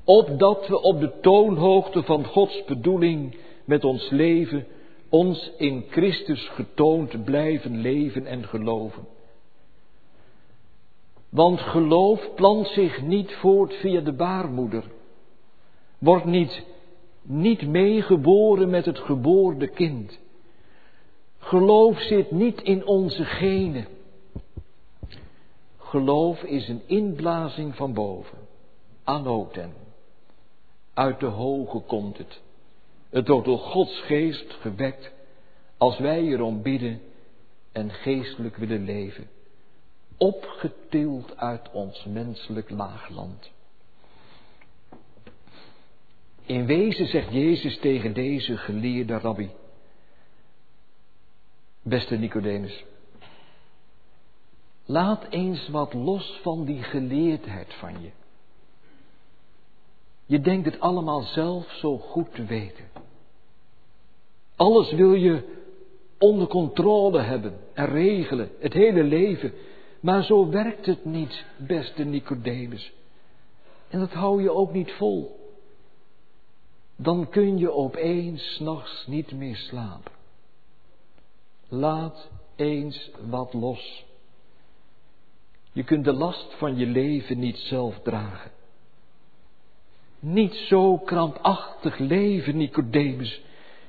[0.03, 4.65] Opdat we op de toonhoogte van Gods bedoeling met ons leven
[5.09, 9.07] ons in Christus getoond blijven leven en geloven.
[11.29, 14.83] Want geloof plant zich niet voort via de baarmoeder.
[15.99, 16.65] Wordt niet,
[17.21, 20.19] niet meegeboren met het geboorde kind.
[21.37, 23.87] Geloof zit niet in onze genen.
[25.77, 28.37] Geloof is een inblazing van boven.
[29.03, 29.73] Anoten.
[30.93, 32.41] Uit de hoge komt het.
[33.09, 35.11] Het wordt door Gods geest gewekt
[35.77, 37.01] als wij erom bidden
[37.71, 39.29] en geestelijk willen leven.
[40.17, 43.51] Opgetild uit ons menselijk laagland.
[46.49, 49.49] In wezen zegt Jezus tegen deze geleerde rabbi.
[51.81, 52.85] Beste Nicodemus,
[54.85, 58.09] laat eens wat los van die geleerdheid van je.
[60.25, 62.85] Je denkt het allemaal zelf zo goed te weten.
[64.55, 65.43] Alles wil je
[66.17, 69.53] onder controle hebben en regelen, het hele leven.
[69.99, 72.93] Maar zo werkt het niet, beste Nicodemus.
[73.89, 75.38] En dat hou je ook niet vol.
[77.01, 80.11] Dan kun je opeens nachts niet meer slapen.
[81.67, 84.05] Laat eens wat los.
[85.71, 88.51] Je kunt de last van je leven niet zelf dragen.
[90.19, 93.41] Niet zo krampachtig leven, Nicodemus.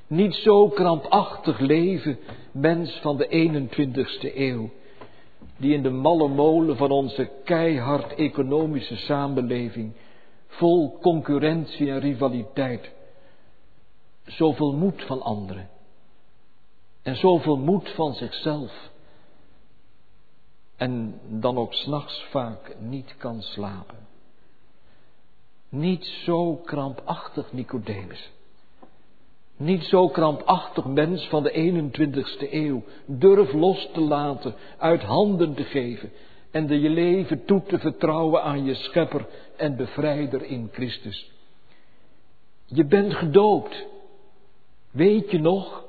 [0.07, 2.19] Niet zo krampachtig leven,
[2.51, 4.69] mens van de 21ste eeuw.
[5.57, 9.93] Die in de malle molen van onze keihard economische samenleving,
[10.47, 12.91] vol concurrentie en rivaliteit,
[14.37, 15.69] zoveel moed van anderen
[17.01, 18.89] en zoveel moed van zichzelf.
[20.75, 23.97] En dan ook s'nachts vaak niet kan slapen.
[25.69, 28.31] Niet zo krampachtig Nicodemus.
[29.57, 32.83] Niet zo krampachtig mens van de 21ste eeuw.
[33.05, 36.11] Durf los te laten, uit handen te geven
[36.51, 39.27] en de je leven toe te vertrouwen aan je schepper
[39.57, 41.31] en bevrijder in Christus.
[42.65, 43.85] Je bent gedoopt.
[44.91, 45.83] Weet je nog?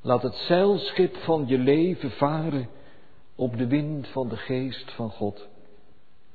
[0.00, 2.68] Laat het zeilschip van je leven varen
[3.34, 5.48] op de wind van de geest van God,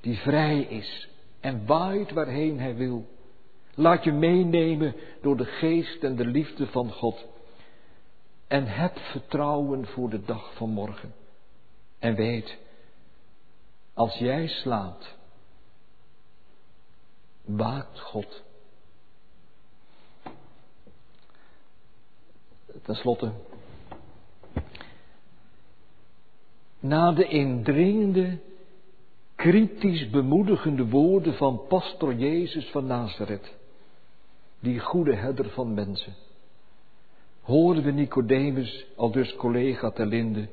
[0.02, 1.10] die vrij is
[1.40, 3.06] en waait waarheen hij wil.
[3.76, 7.26] Laat je meenemen door de geest en de liefde van God.
[8.48, 11.14] En heb vertrouwen voor de dag van morgen.
[12.00, 12.58] En weet,
[13.94, 15.16] als jij slaapt,
[17.46, 18.44] waakt God.
[22.82, 23.32] Ten slotte,
[26.80, 28.40] na de indringende,
[29.36, 33.56] kritisch bemoedigende woorden van pastor Jezus van Nazareth,
[34.60, 36.16] die goede herder van mensen,
[37.42, 40.48] hoorden we Nicodemus, al dus collega ter Linde,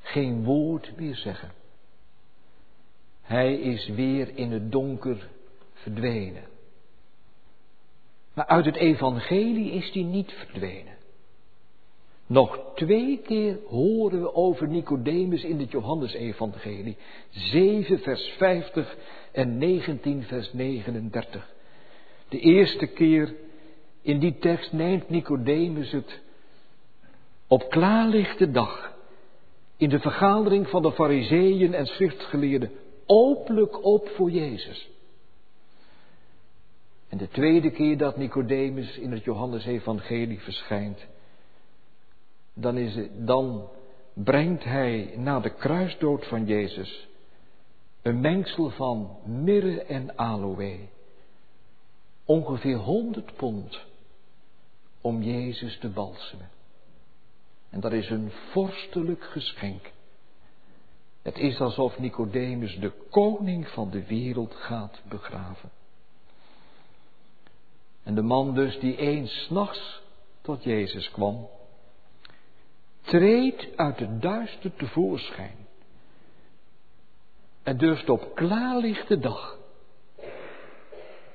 [0.00, 1.50] geen woord meer zeggen.
[3.22, 5.28] Hij is weer in het donker
[5.72, 6.44] verdwenen.
[8.34, 10.95] Maar uit het evangelie is hij niet verdwenen.
[12.26, 16.96] Nog twee keer horen we over Nicodemus in het Johannesevangelie.
[17.30, 18.96] 7 vers 50
[19.32, 21.50] en 19 vers 39.
[22.28, 23.34] De eerste keer
[24.02, 26.20] in die tekst neemt Nicodemus het
[27.46, 28.94] op klaarlichte dag
[29.76, 32.70] in de vergadering van de fariseeën en schriftgeleerden
[33.06, 34.90] openlijk op voor Jezus.
[37.08, 41.06] En de tweede keer dat Nicodemus in het Johannesevangelie verschijnt,
[42.58, 43.68] dan, is het, dan
[44.12, 47.08] brengt hij na de kruisdood van Jezus
[48.02, 50.78] een mengsel van mirre en aloe.
[52.24, 53.84] Ongeveer 100 pond
[55.00, 56.50] om Jezus te balsemen.
[57.70, 59.92] En dat is een vorstelijk geschenk.
[61.22, 65.70] Het is alsof Nicodemus de koning van de wereld gaat begraven.
[68.02, 70.02] En de man dus die eens nachts
[70.40, 71.48] tot Jezus kwam,
[73.06, 75.66] treedt uit het duister tevoorschijn
[77.62, 79.58] en durft op klaarlichte dag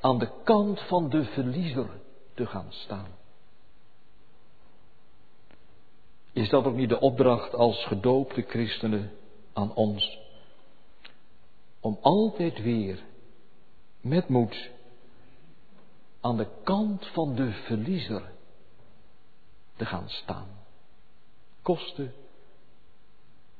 [0.01, 1.89] aan de kant van de verliezer
[2.33, 3.07] te gaan staan.
[6.33, 9.11] Is dat ook niet de opdracht als gedoopte christenen
[9.53, 10.19] aan ons?
[11.79, 13.03] Om altijd weer
[14.01, 14.69] met moed
[16.21, 18.31] aan de kant van de verliezer
[19.75, 20.60] te gaan staan
[21.61, 22.11] koste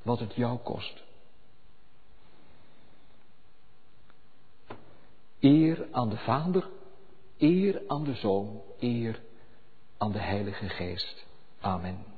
[0.01, 1.03] wat het jou kost.
[5.39, 6.69] Eer aan de Vader,
[7.37, 9.21] eer aan de Zoon, eer
[9.97, 11.25] aan de Heilige Geest.
[11.59, 12.11] Amen.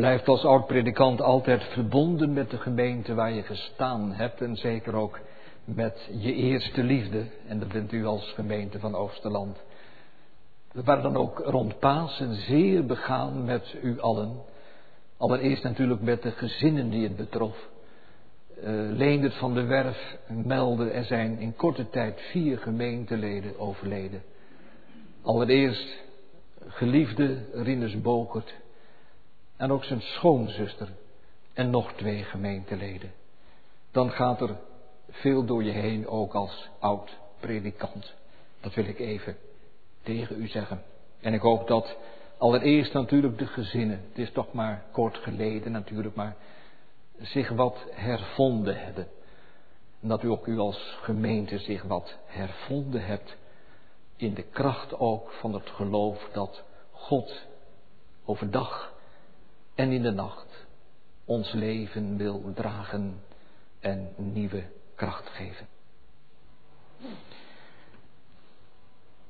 [0.00, 5.18] Blijft als oud-predikant altijd verbonden met de gemeente waar je gestaan hebt en zeker ook
[5.64, 7.24] met je eerste liefde.
[7.46, 9.62] En dat bent u als gemeente van Oosterland.
[10.72, 14.42] We waren dan ook rond Pasen zeer begaan met u allen.
[15.16, 17.68] Allereerst natuurlijk met de gezinnen die het betrof.
[18.58, 24.22] Uh, Leendert van de Werf meldde, er zijn in korte tijd vier gemeenteleden overleden.
[25.22, 25.96] Allereerst
[26.66, 28.54] geliefde Rinus Bogert
[29.60, 30.88] en ook zijn schoonzuster
[31.52, 33.12] en nog twee gemeenteleden.
[33.90, 34.56] Dan gaat er
[35.10, 38.14] veel door je heen ook als oud predikant.
[38.60, 39.36] Dat wil ik even
[40.02, 40.82] tegen u zeggen.
[41.20, 41.96] En ik hoop dat
[42.38, 46.36] allereerst natuurlijk de gezinnen, het is toch maar kort geleden natuurlijk, maar
[47.18, 49.08] zich wat hervonden hebben.
[50.00, 53.36] En dat u ook u als gemeente zich wat hervonden hebt
[54.16, 57.46] in de kracht ook van het geloof dat God
[58.24, 58.98] overdag
[59.80, 60.66] en in de nacht
[61.24, 63.22] ons leven wil dragen
[63.78, 64.64] en nieuwe
[64.94, 65.66] kracht geven.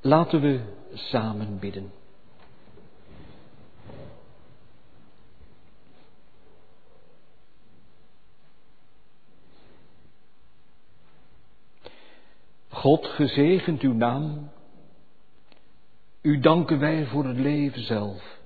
[0.01, 0.61] Laten we
[0.93, 1.91] samen bidden.
[12.69, 14.51] God gezegend uw naam.
[16.21, 18.40] U danken wij voor het leven zelf.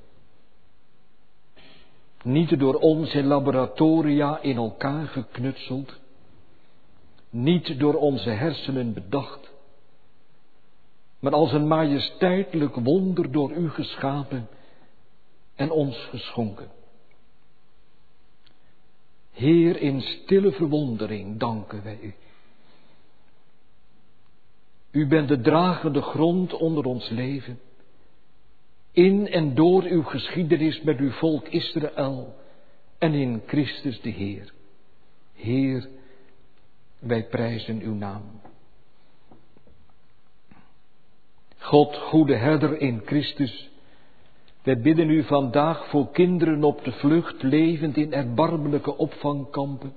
[2.25, 5.99] Niet door ons in laboratoria in elkaar geknutseld,
[7.29, 9.51] niet door onze hersenen bedacht,
[11.19, 14.47] maar als een majesteitelijk wonder door u geschapen
[15.55, 16.71] en ons geschonken.
[19.31, 22.13] Heer, in stille verwondering danken wij u.
[24.91, 27.59] U bent de dragende grond onder ons leven.
[28.95, 32.35] In en door uw geschiedenis met uw volk Israël
[32.97, 34.53] en in Christus de Heer.
[35.33, 35.89] Heer,
[36.99, 38.23] wij prijzen uw naam.
[41.57, 43.69] God, goede herder in Christus,
[44.63, 49.93] wij bidden u vandaag voor kinderen op de vlucht, levend in erbarmelijke opvangkampen,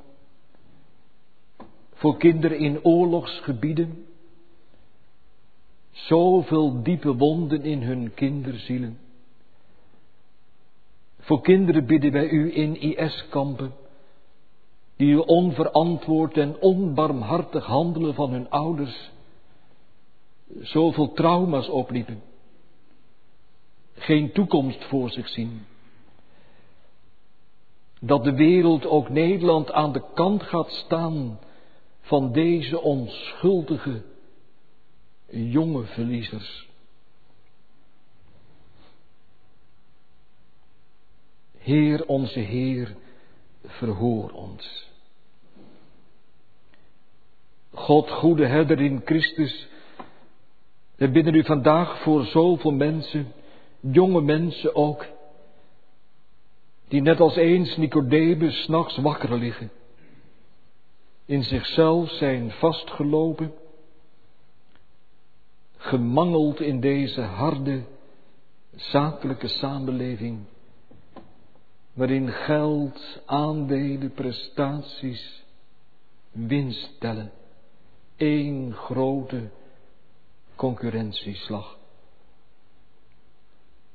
[1.92, 4.06] voor kinderen in oorlogsgebieden,
[6.06, 8.98] zoveel diepe wonden in hun kinderzielen.
[11.18, 13.74] Voor kinderen bidden wij u in IS-kampen,
[14.96, 19.10] die u onverantwoord en onbarmhartig handelen van hun ouders
[20.60, 22.22] zoveel trauma's opliepen,
[23.94, 25.66] geen toekomst voor zich zien.
[28.00, 31.38] Dat de wereld ook Nederland aan de kant gaat staan
[32.00, 34.02] van deze onschuldige
[35.30, 36.68] jonge verliezers.
[41.58, 42.96] Heer onze Heer,
[43.64, 44.88] verhoor ons.
[47.70, 49.68] God, goede herder in Christus,
[50.96, 53.32] we bidden u vandaag voor zoveel mensen,
[53.80, 55.06] jonge mensen ook,
[56.88, 59.70] die net als eens Nicodemus nachts wakker liggen,
[61.24, 63.52] in zichzelf zijn vastgelopen,
[65.78, 67.82] gemangeld in deze harde,
[68.74, 70.38] zakelijke samenleving,
[71.92, 75.44] waarin geld, aandelen, prestaties,
[76.32, 77.32] winst tellen,
[78.16, 79.50] één grote
[80.54, 81.76] concurrentieslag.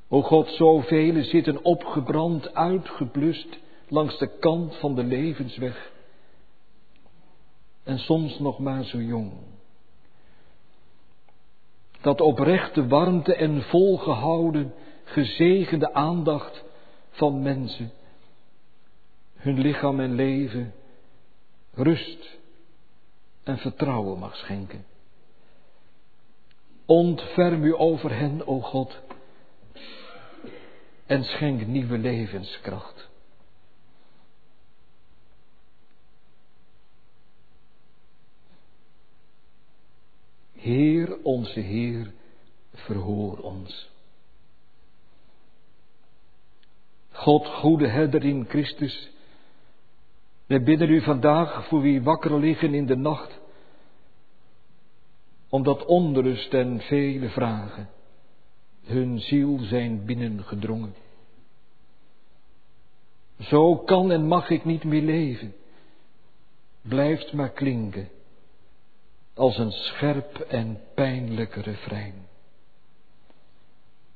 [0.08, 3.58] O God, zoveel zitten opgebrand, uitgeblust
[3.88, 5.92] langs de kant van de levensweg.
[7.84, 9.32] En soms nog maar zo jong.
[12.04, 14.74] Dat oprechte warmte en volgehouden,
[15.04, 16.64] gezegende aandacht
[17.10, 17.92] van mensen,
[19.36, 20.74] hun lichaam en leven,
[21.74, 22.38] rust
[23.44, 24.86] en vertrouwen mag schenken.
[26.86, 29.02] Ontferm u over hen, o God,
[31.06, 33.10] en schenk nieuwe levenskracht.
[40.64, 42.12] Heer, onze Heer,
[42.74, 43.90] verhoor ons.
[47.12, 49.12] God, goede herder in Christus,
[50.46, 53.42] wij bidden u vandaag voor wie wakker liggen in de nacht
[55.50, 57.90] omdat onrust en vele vragen
[58.84, 60.96] hun ziel zijn binnengedrongen.
[63.40, 65.54] Zo kan en mag ik niet meer leven,
[66.82, 68.10] blijft maar klinken
[69.34, 72.14] als een scherp en pijnlijk refrein.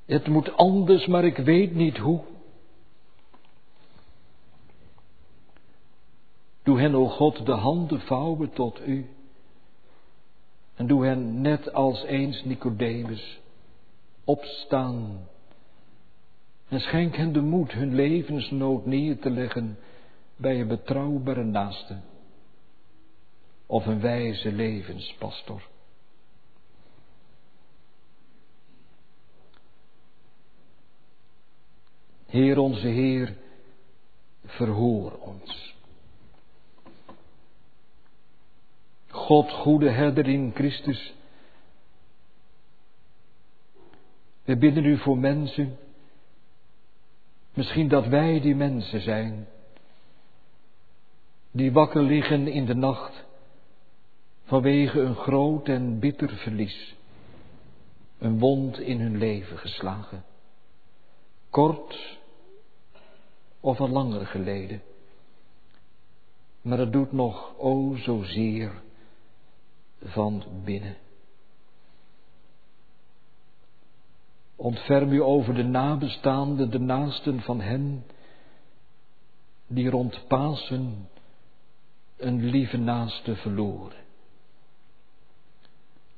[0.06, 2.22] Het moet anders, maar ik weet niet hoe.
[6.64, 9.10] Doe hen, o God, de handen vouwen tot u.
[10.76, 13.39] En doe hen net als eens Nicodemus
[14.23, 15.27] opstaan.
[16.68, 19.77] En schenk hen de moed hun levensnood neer te leggen
[20.35, 21.98] bij een betrouwbare naaste
[23.68, 25.68] of een wijze levenspastor.
[32.26, 33.35] Heer onze Heer,
[34.45, 35.76] verhoor ons.
[39.07, 41.14] God, goede herder in Christus,
[44.44, 45.77] we bidden u voor mensen,
[47.53, 49.48] misschien dat wij die mensen zijn,
[51.52, 53.27] die wakker liggen in de nacht
[54.48, 56.95] vanwege een groot en bitter verlies,
[58.18, 60.24] een wond in hun leven geslagen,
[61.49, 62.18] kort
[63.60, 64.82] of al langer geleden.
[66.61, 68.82] Maar het doet nog o zozeer
[70.03, 70.98] van binnen.
[74.56, 78.06] Ontferm u over de nabestaanden, de naasten van hen
[79.68, 81.10] die rond Pasen
[82.18, 84.06] een lieve naaste verloren.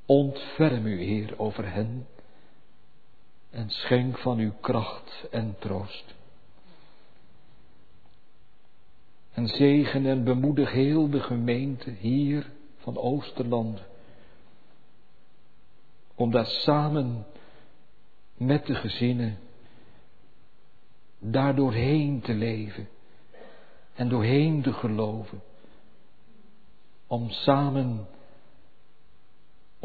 [0.10, 2.08] Ontferm u, Heer, over hen
[3.50, 6.16] en schenk van uw kracht en troost.
[9.32, 13.82] En zegen en bemoedig heel de gemeente hier van Oosterland,
[16.16, 17.26] om daar samen
[18.38, 19.38] met de gezinnen
[21.20, 22.90] daar doorheen te leven
[23.94, 25.42] en doorheen te geloven,
[27.08, 28.08] om samen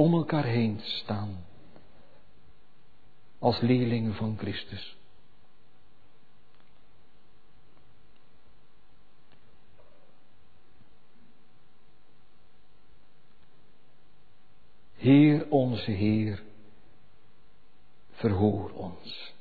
[0.04, 1.44] om elkaar heen staan
[3.38, 4.96] als leerlingen van Christus.
[14.94, 16.42] Heer onze Heer,
[18.10, 19.34] verhoor ons.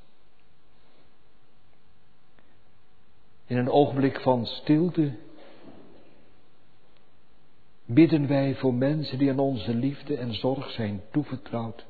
[3.45, 5.17] In een ogenblik van stilte
[7.93, 11.85] bidden wij voor mensen die aan onze liefde en zorg zijn toevertrouwd.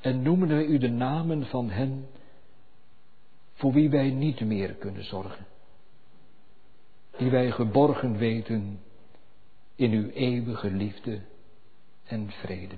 [0.00, 2.06] En noemen wij u de namen van hen
[3.52, 5.46] voor wie wij niet meer kunnen zorgen.
[7.16, 8.80] Die wij geborgen weten
[9.74, 11.20] in uw eeuwige liefde
[12.04, 12.74] en vrede.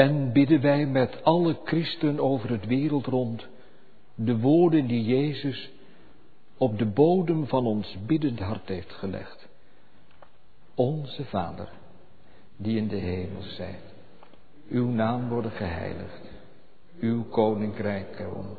[0.00, 3.48] En bidden wij met alle christen over het wereld rond
[4.14, 5.70] de woorden die Jezus
[6.56, 9.48] op de bodem van ons biddend hart heeft gelegd.
[10.74, 11.68] Onze Vader,
[12.56, 13.94] die in de hemel zijt,
[14.68, 16.30] uw naam worden geheiligd,
[17.00, 18.56] uw koninkrijk komen,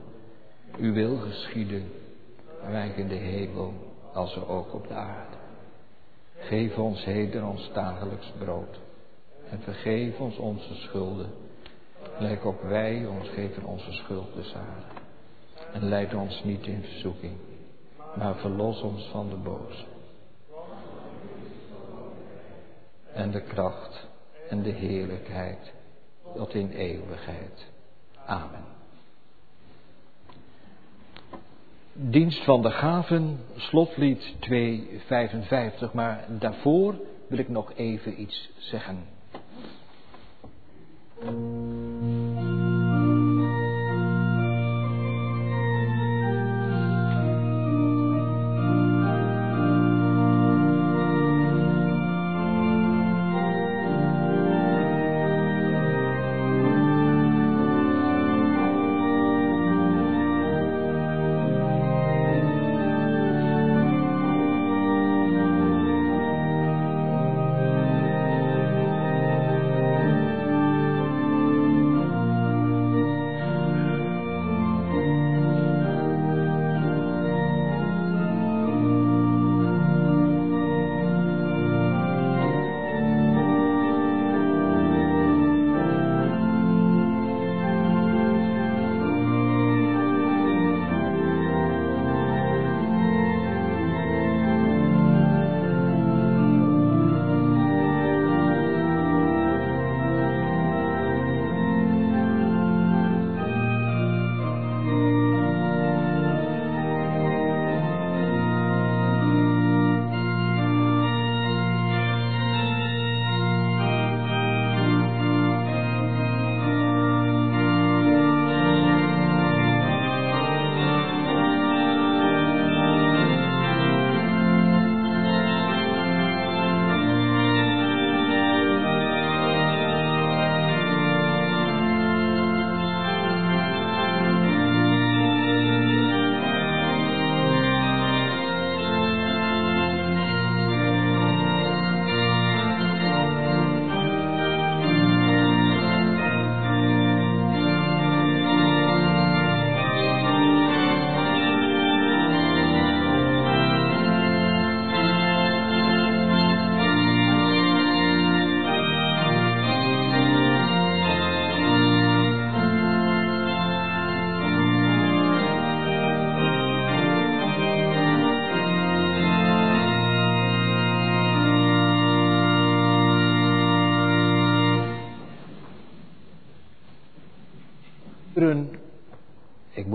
[0.77, 1.91] uw wil geschieden,
[2.61, 3.73] wij in de hemel
[4.13, 5.37] als ook op de aarde.
[6.37, 8.79] Geef ons heden ons dagelijks brood
[9.51, 11.29] en vergeef ons onze schulden,
[12.15, 14.83] gelijk ook wij ons geven onze schuldbezaren.
[15.73, 17.37] En leid ons niet in verzoeking,
[18.15, 19.85] maar verlos ons van de boze.
[23.13, 24.07] En de kracht
[24.49, 25.73] en de heerlijkheid
[26.35, 27.67] tot in eeuwigheid.
[28.25, 28.63] Amen.
[31.93, 36.95] Dienst van de gaven, slotlied 255, maar daarvoor
[37.27, 39.05] wil ik nog even iets zeggen.
[41.23, 42.00] えっ?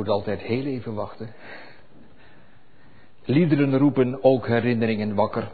[0.06, 1.34] Moet altijd heel even wachten.
[3.24, 5.50] Liederen roepen ook herinneringen wakker.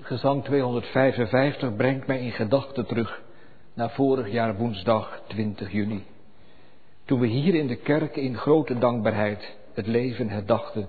[0.00, 3.22] Gezang 255 brengt mij in gedachten terug
[3.74, 6.04] naar vorig jaar woensdag 20 juni.
[7.04, 10.88] Toen we hier in de kerk in grote dankbaarheid het leven herdachten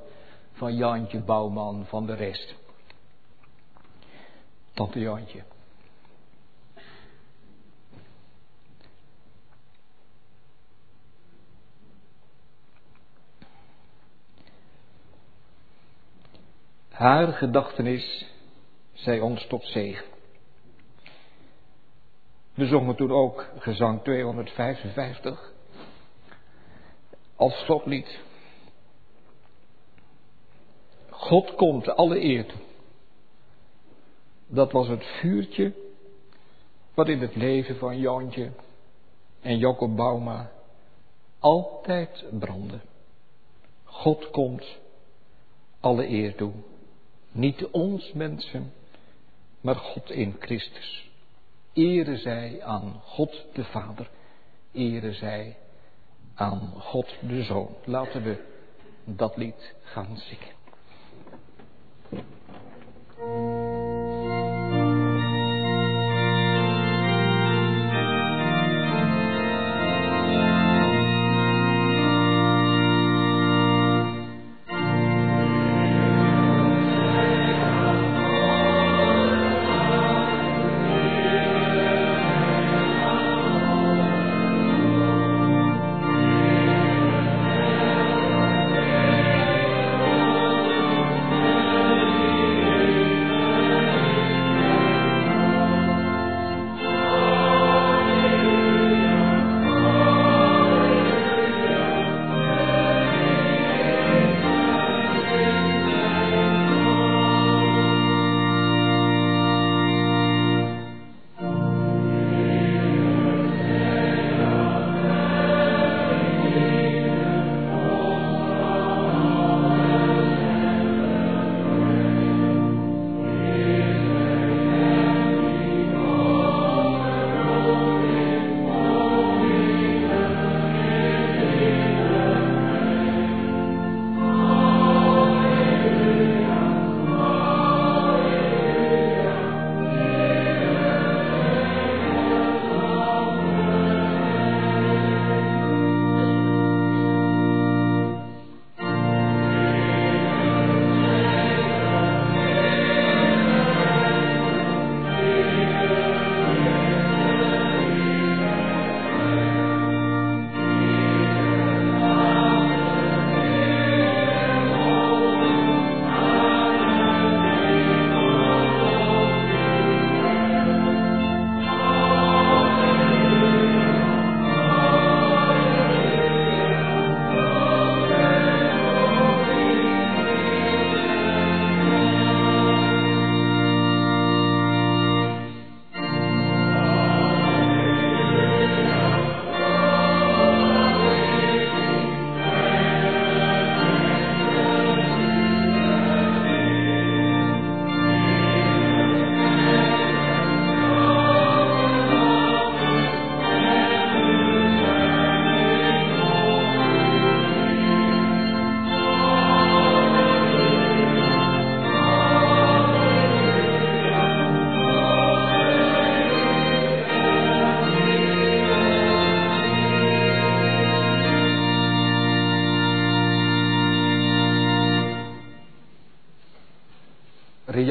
[0.53, 2.55] van Jantje Bouwman van de rest.
[4.73, 5.43] Tante Jantje.
[16.97, 18.25] Haar gedachtenis
[18.93, 20.05] zij ons tot zegen.
[22.53, 25.51] We zongen toen ook gezang 255
[27.35, 28.19] als slotlied.
[31.09, 32.59] God komt alle eer toe.
[34.47, 35.73] Dat was het vuurtje
[36.93, 38.51] wat in het leven van Jantje
[39.41, 40.51] en Jacob Bauma
[41.39, 42.79] altijd brandde.
[43.83, 44.77] God komt
[45.79, 46.51] alle eer toe.
[47.37, 48.73] Niet ons mensen,
[49.61, 51.09] maar God in Christus.
[51.73, 54.09] Ere zij aan God de Vader.
[54.71, 55.57] Ere zij
[56.35, 57.75] aan God de Zoon.
[57.85, 58.43] Laten we
[59.03, 60.55] dat lied gaan zingen.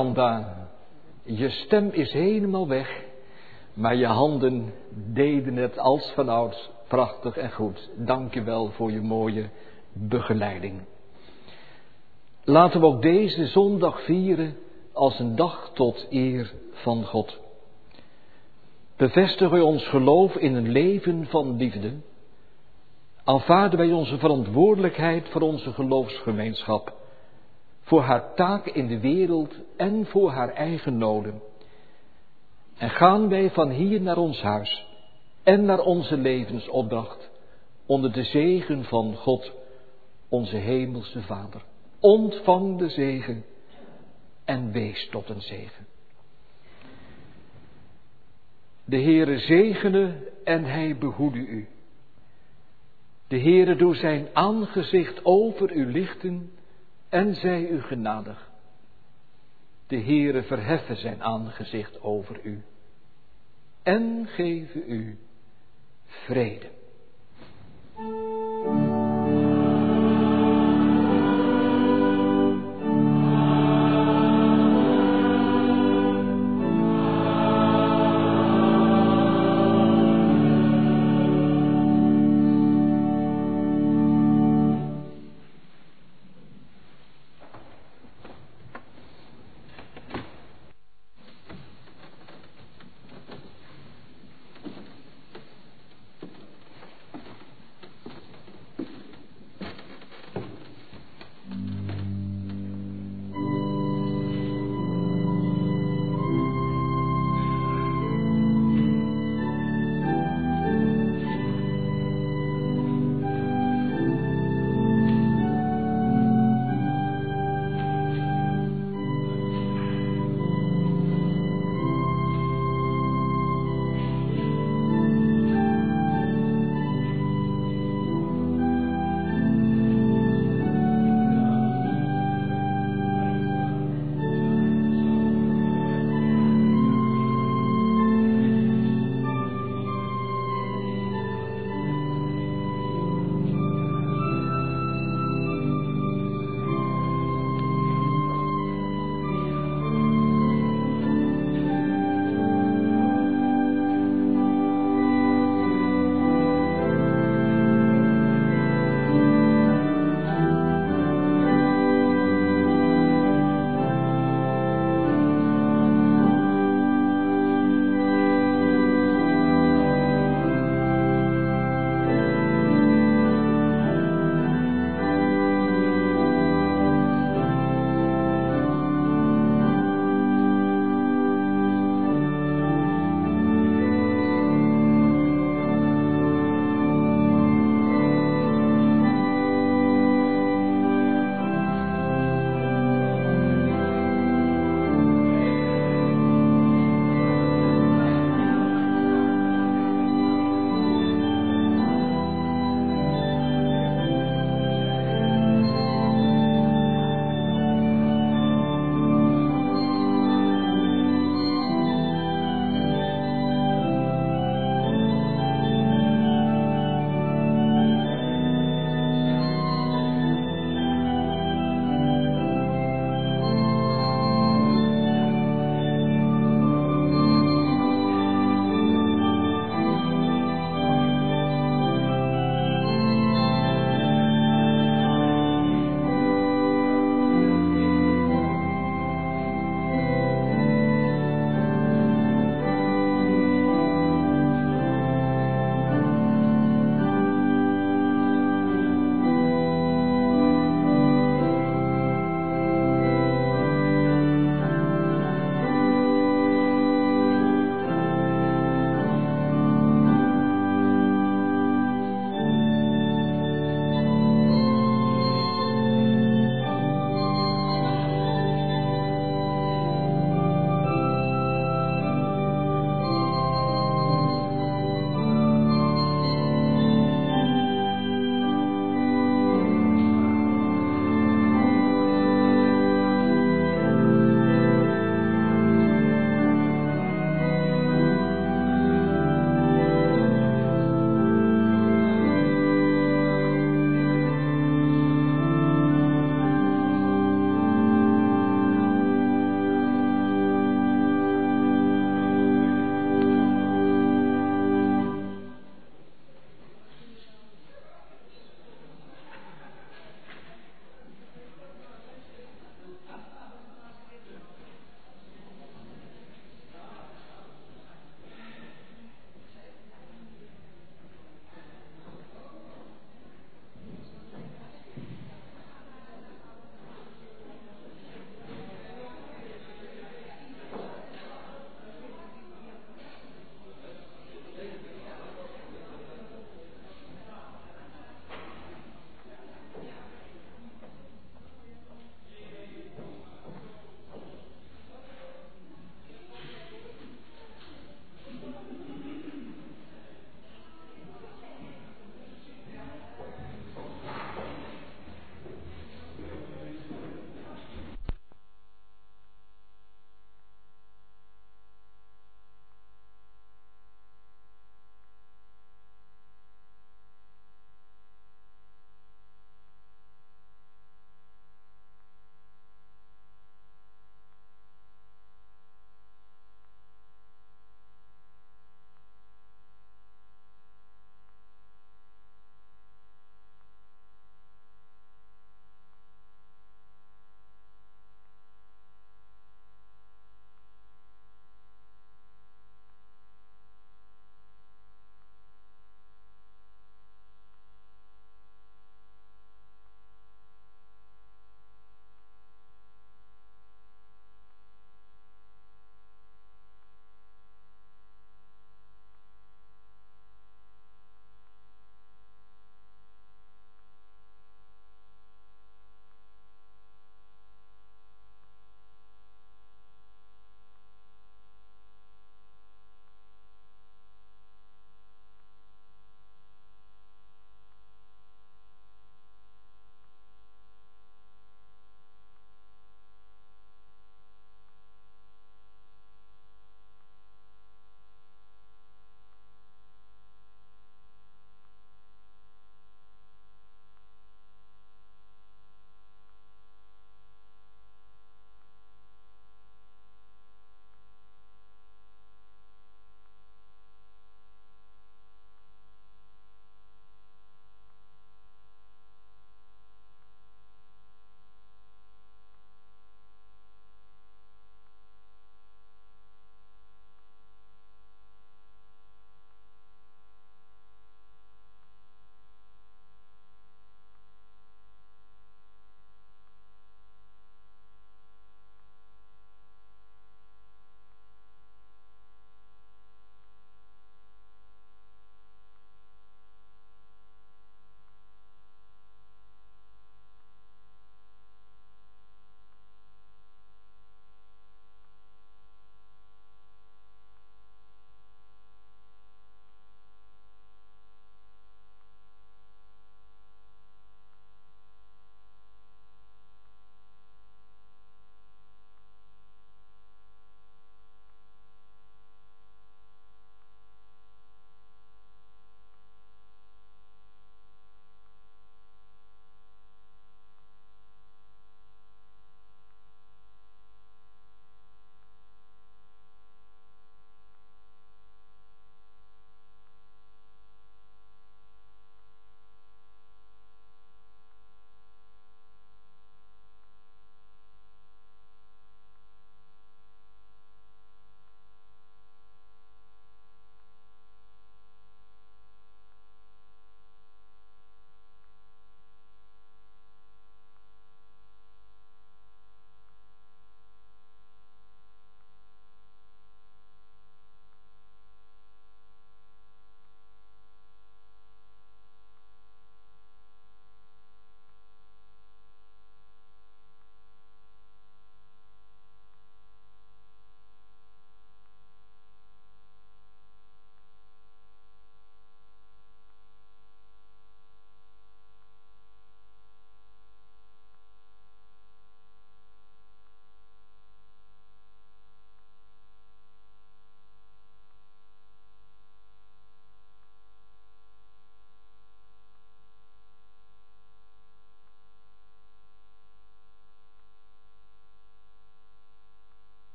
[0.00, 0.68] Rianda,
[1.22, 3.04] je stem is helemaal weg,
[3.74, 4.72] maar je handen
[5.12, 7.90] deden het als vanouds prachtig en goed.
[7.96, 9.48] Dank je wel voor je mooie
[9.92, 10.80] begeleiding.
[12.44, 14.56] Laten we ook deze zondag vieren
[14.92, 17.40] als een dag tot eer van God.
[18.96, 21.92] Bevestigen wij ons geloof in een leven van liefde.
[23.24, 26.99] Aanvaarden wij onze verantwoordelijkheid voor onze geloofsgemeenschap
[27.90, 31.42] voor haar taak in de wereld en voor haar eigen noden.
[32.76, 34.86] En gaan wij van hier naar ons huis
[35.42, 37.30] en naar onze levensopdracht
[37.86, 39.52] onder de zegen van God,
[40.28, 41.64] onze hemelse Vader.
[42.00, 43.44] Ontvang de zegen
[44.44, 45.86] en wees tot een zegen.
[48.84, 51.68] De Heere zegene en hij behoede u.
[53.28, 56.58] De Heere doe zijn aangezicht over u lichten
[57.10, 58.50] en zij u genadig.
[59.86, 62.62] De Heere verheffen zijn aangezicht over u
[63.82, 65.18] en geven u
[66.06, 66.70] vrede.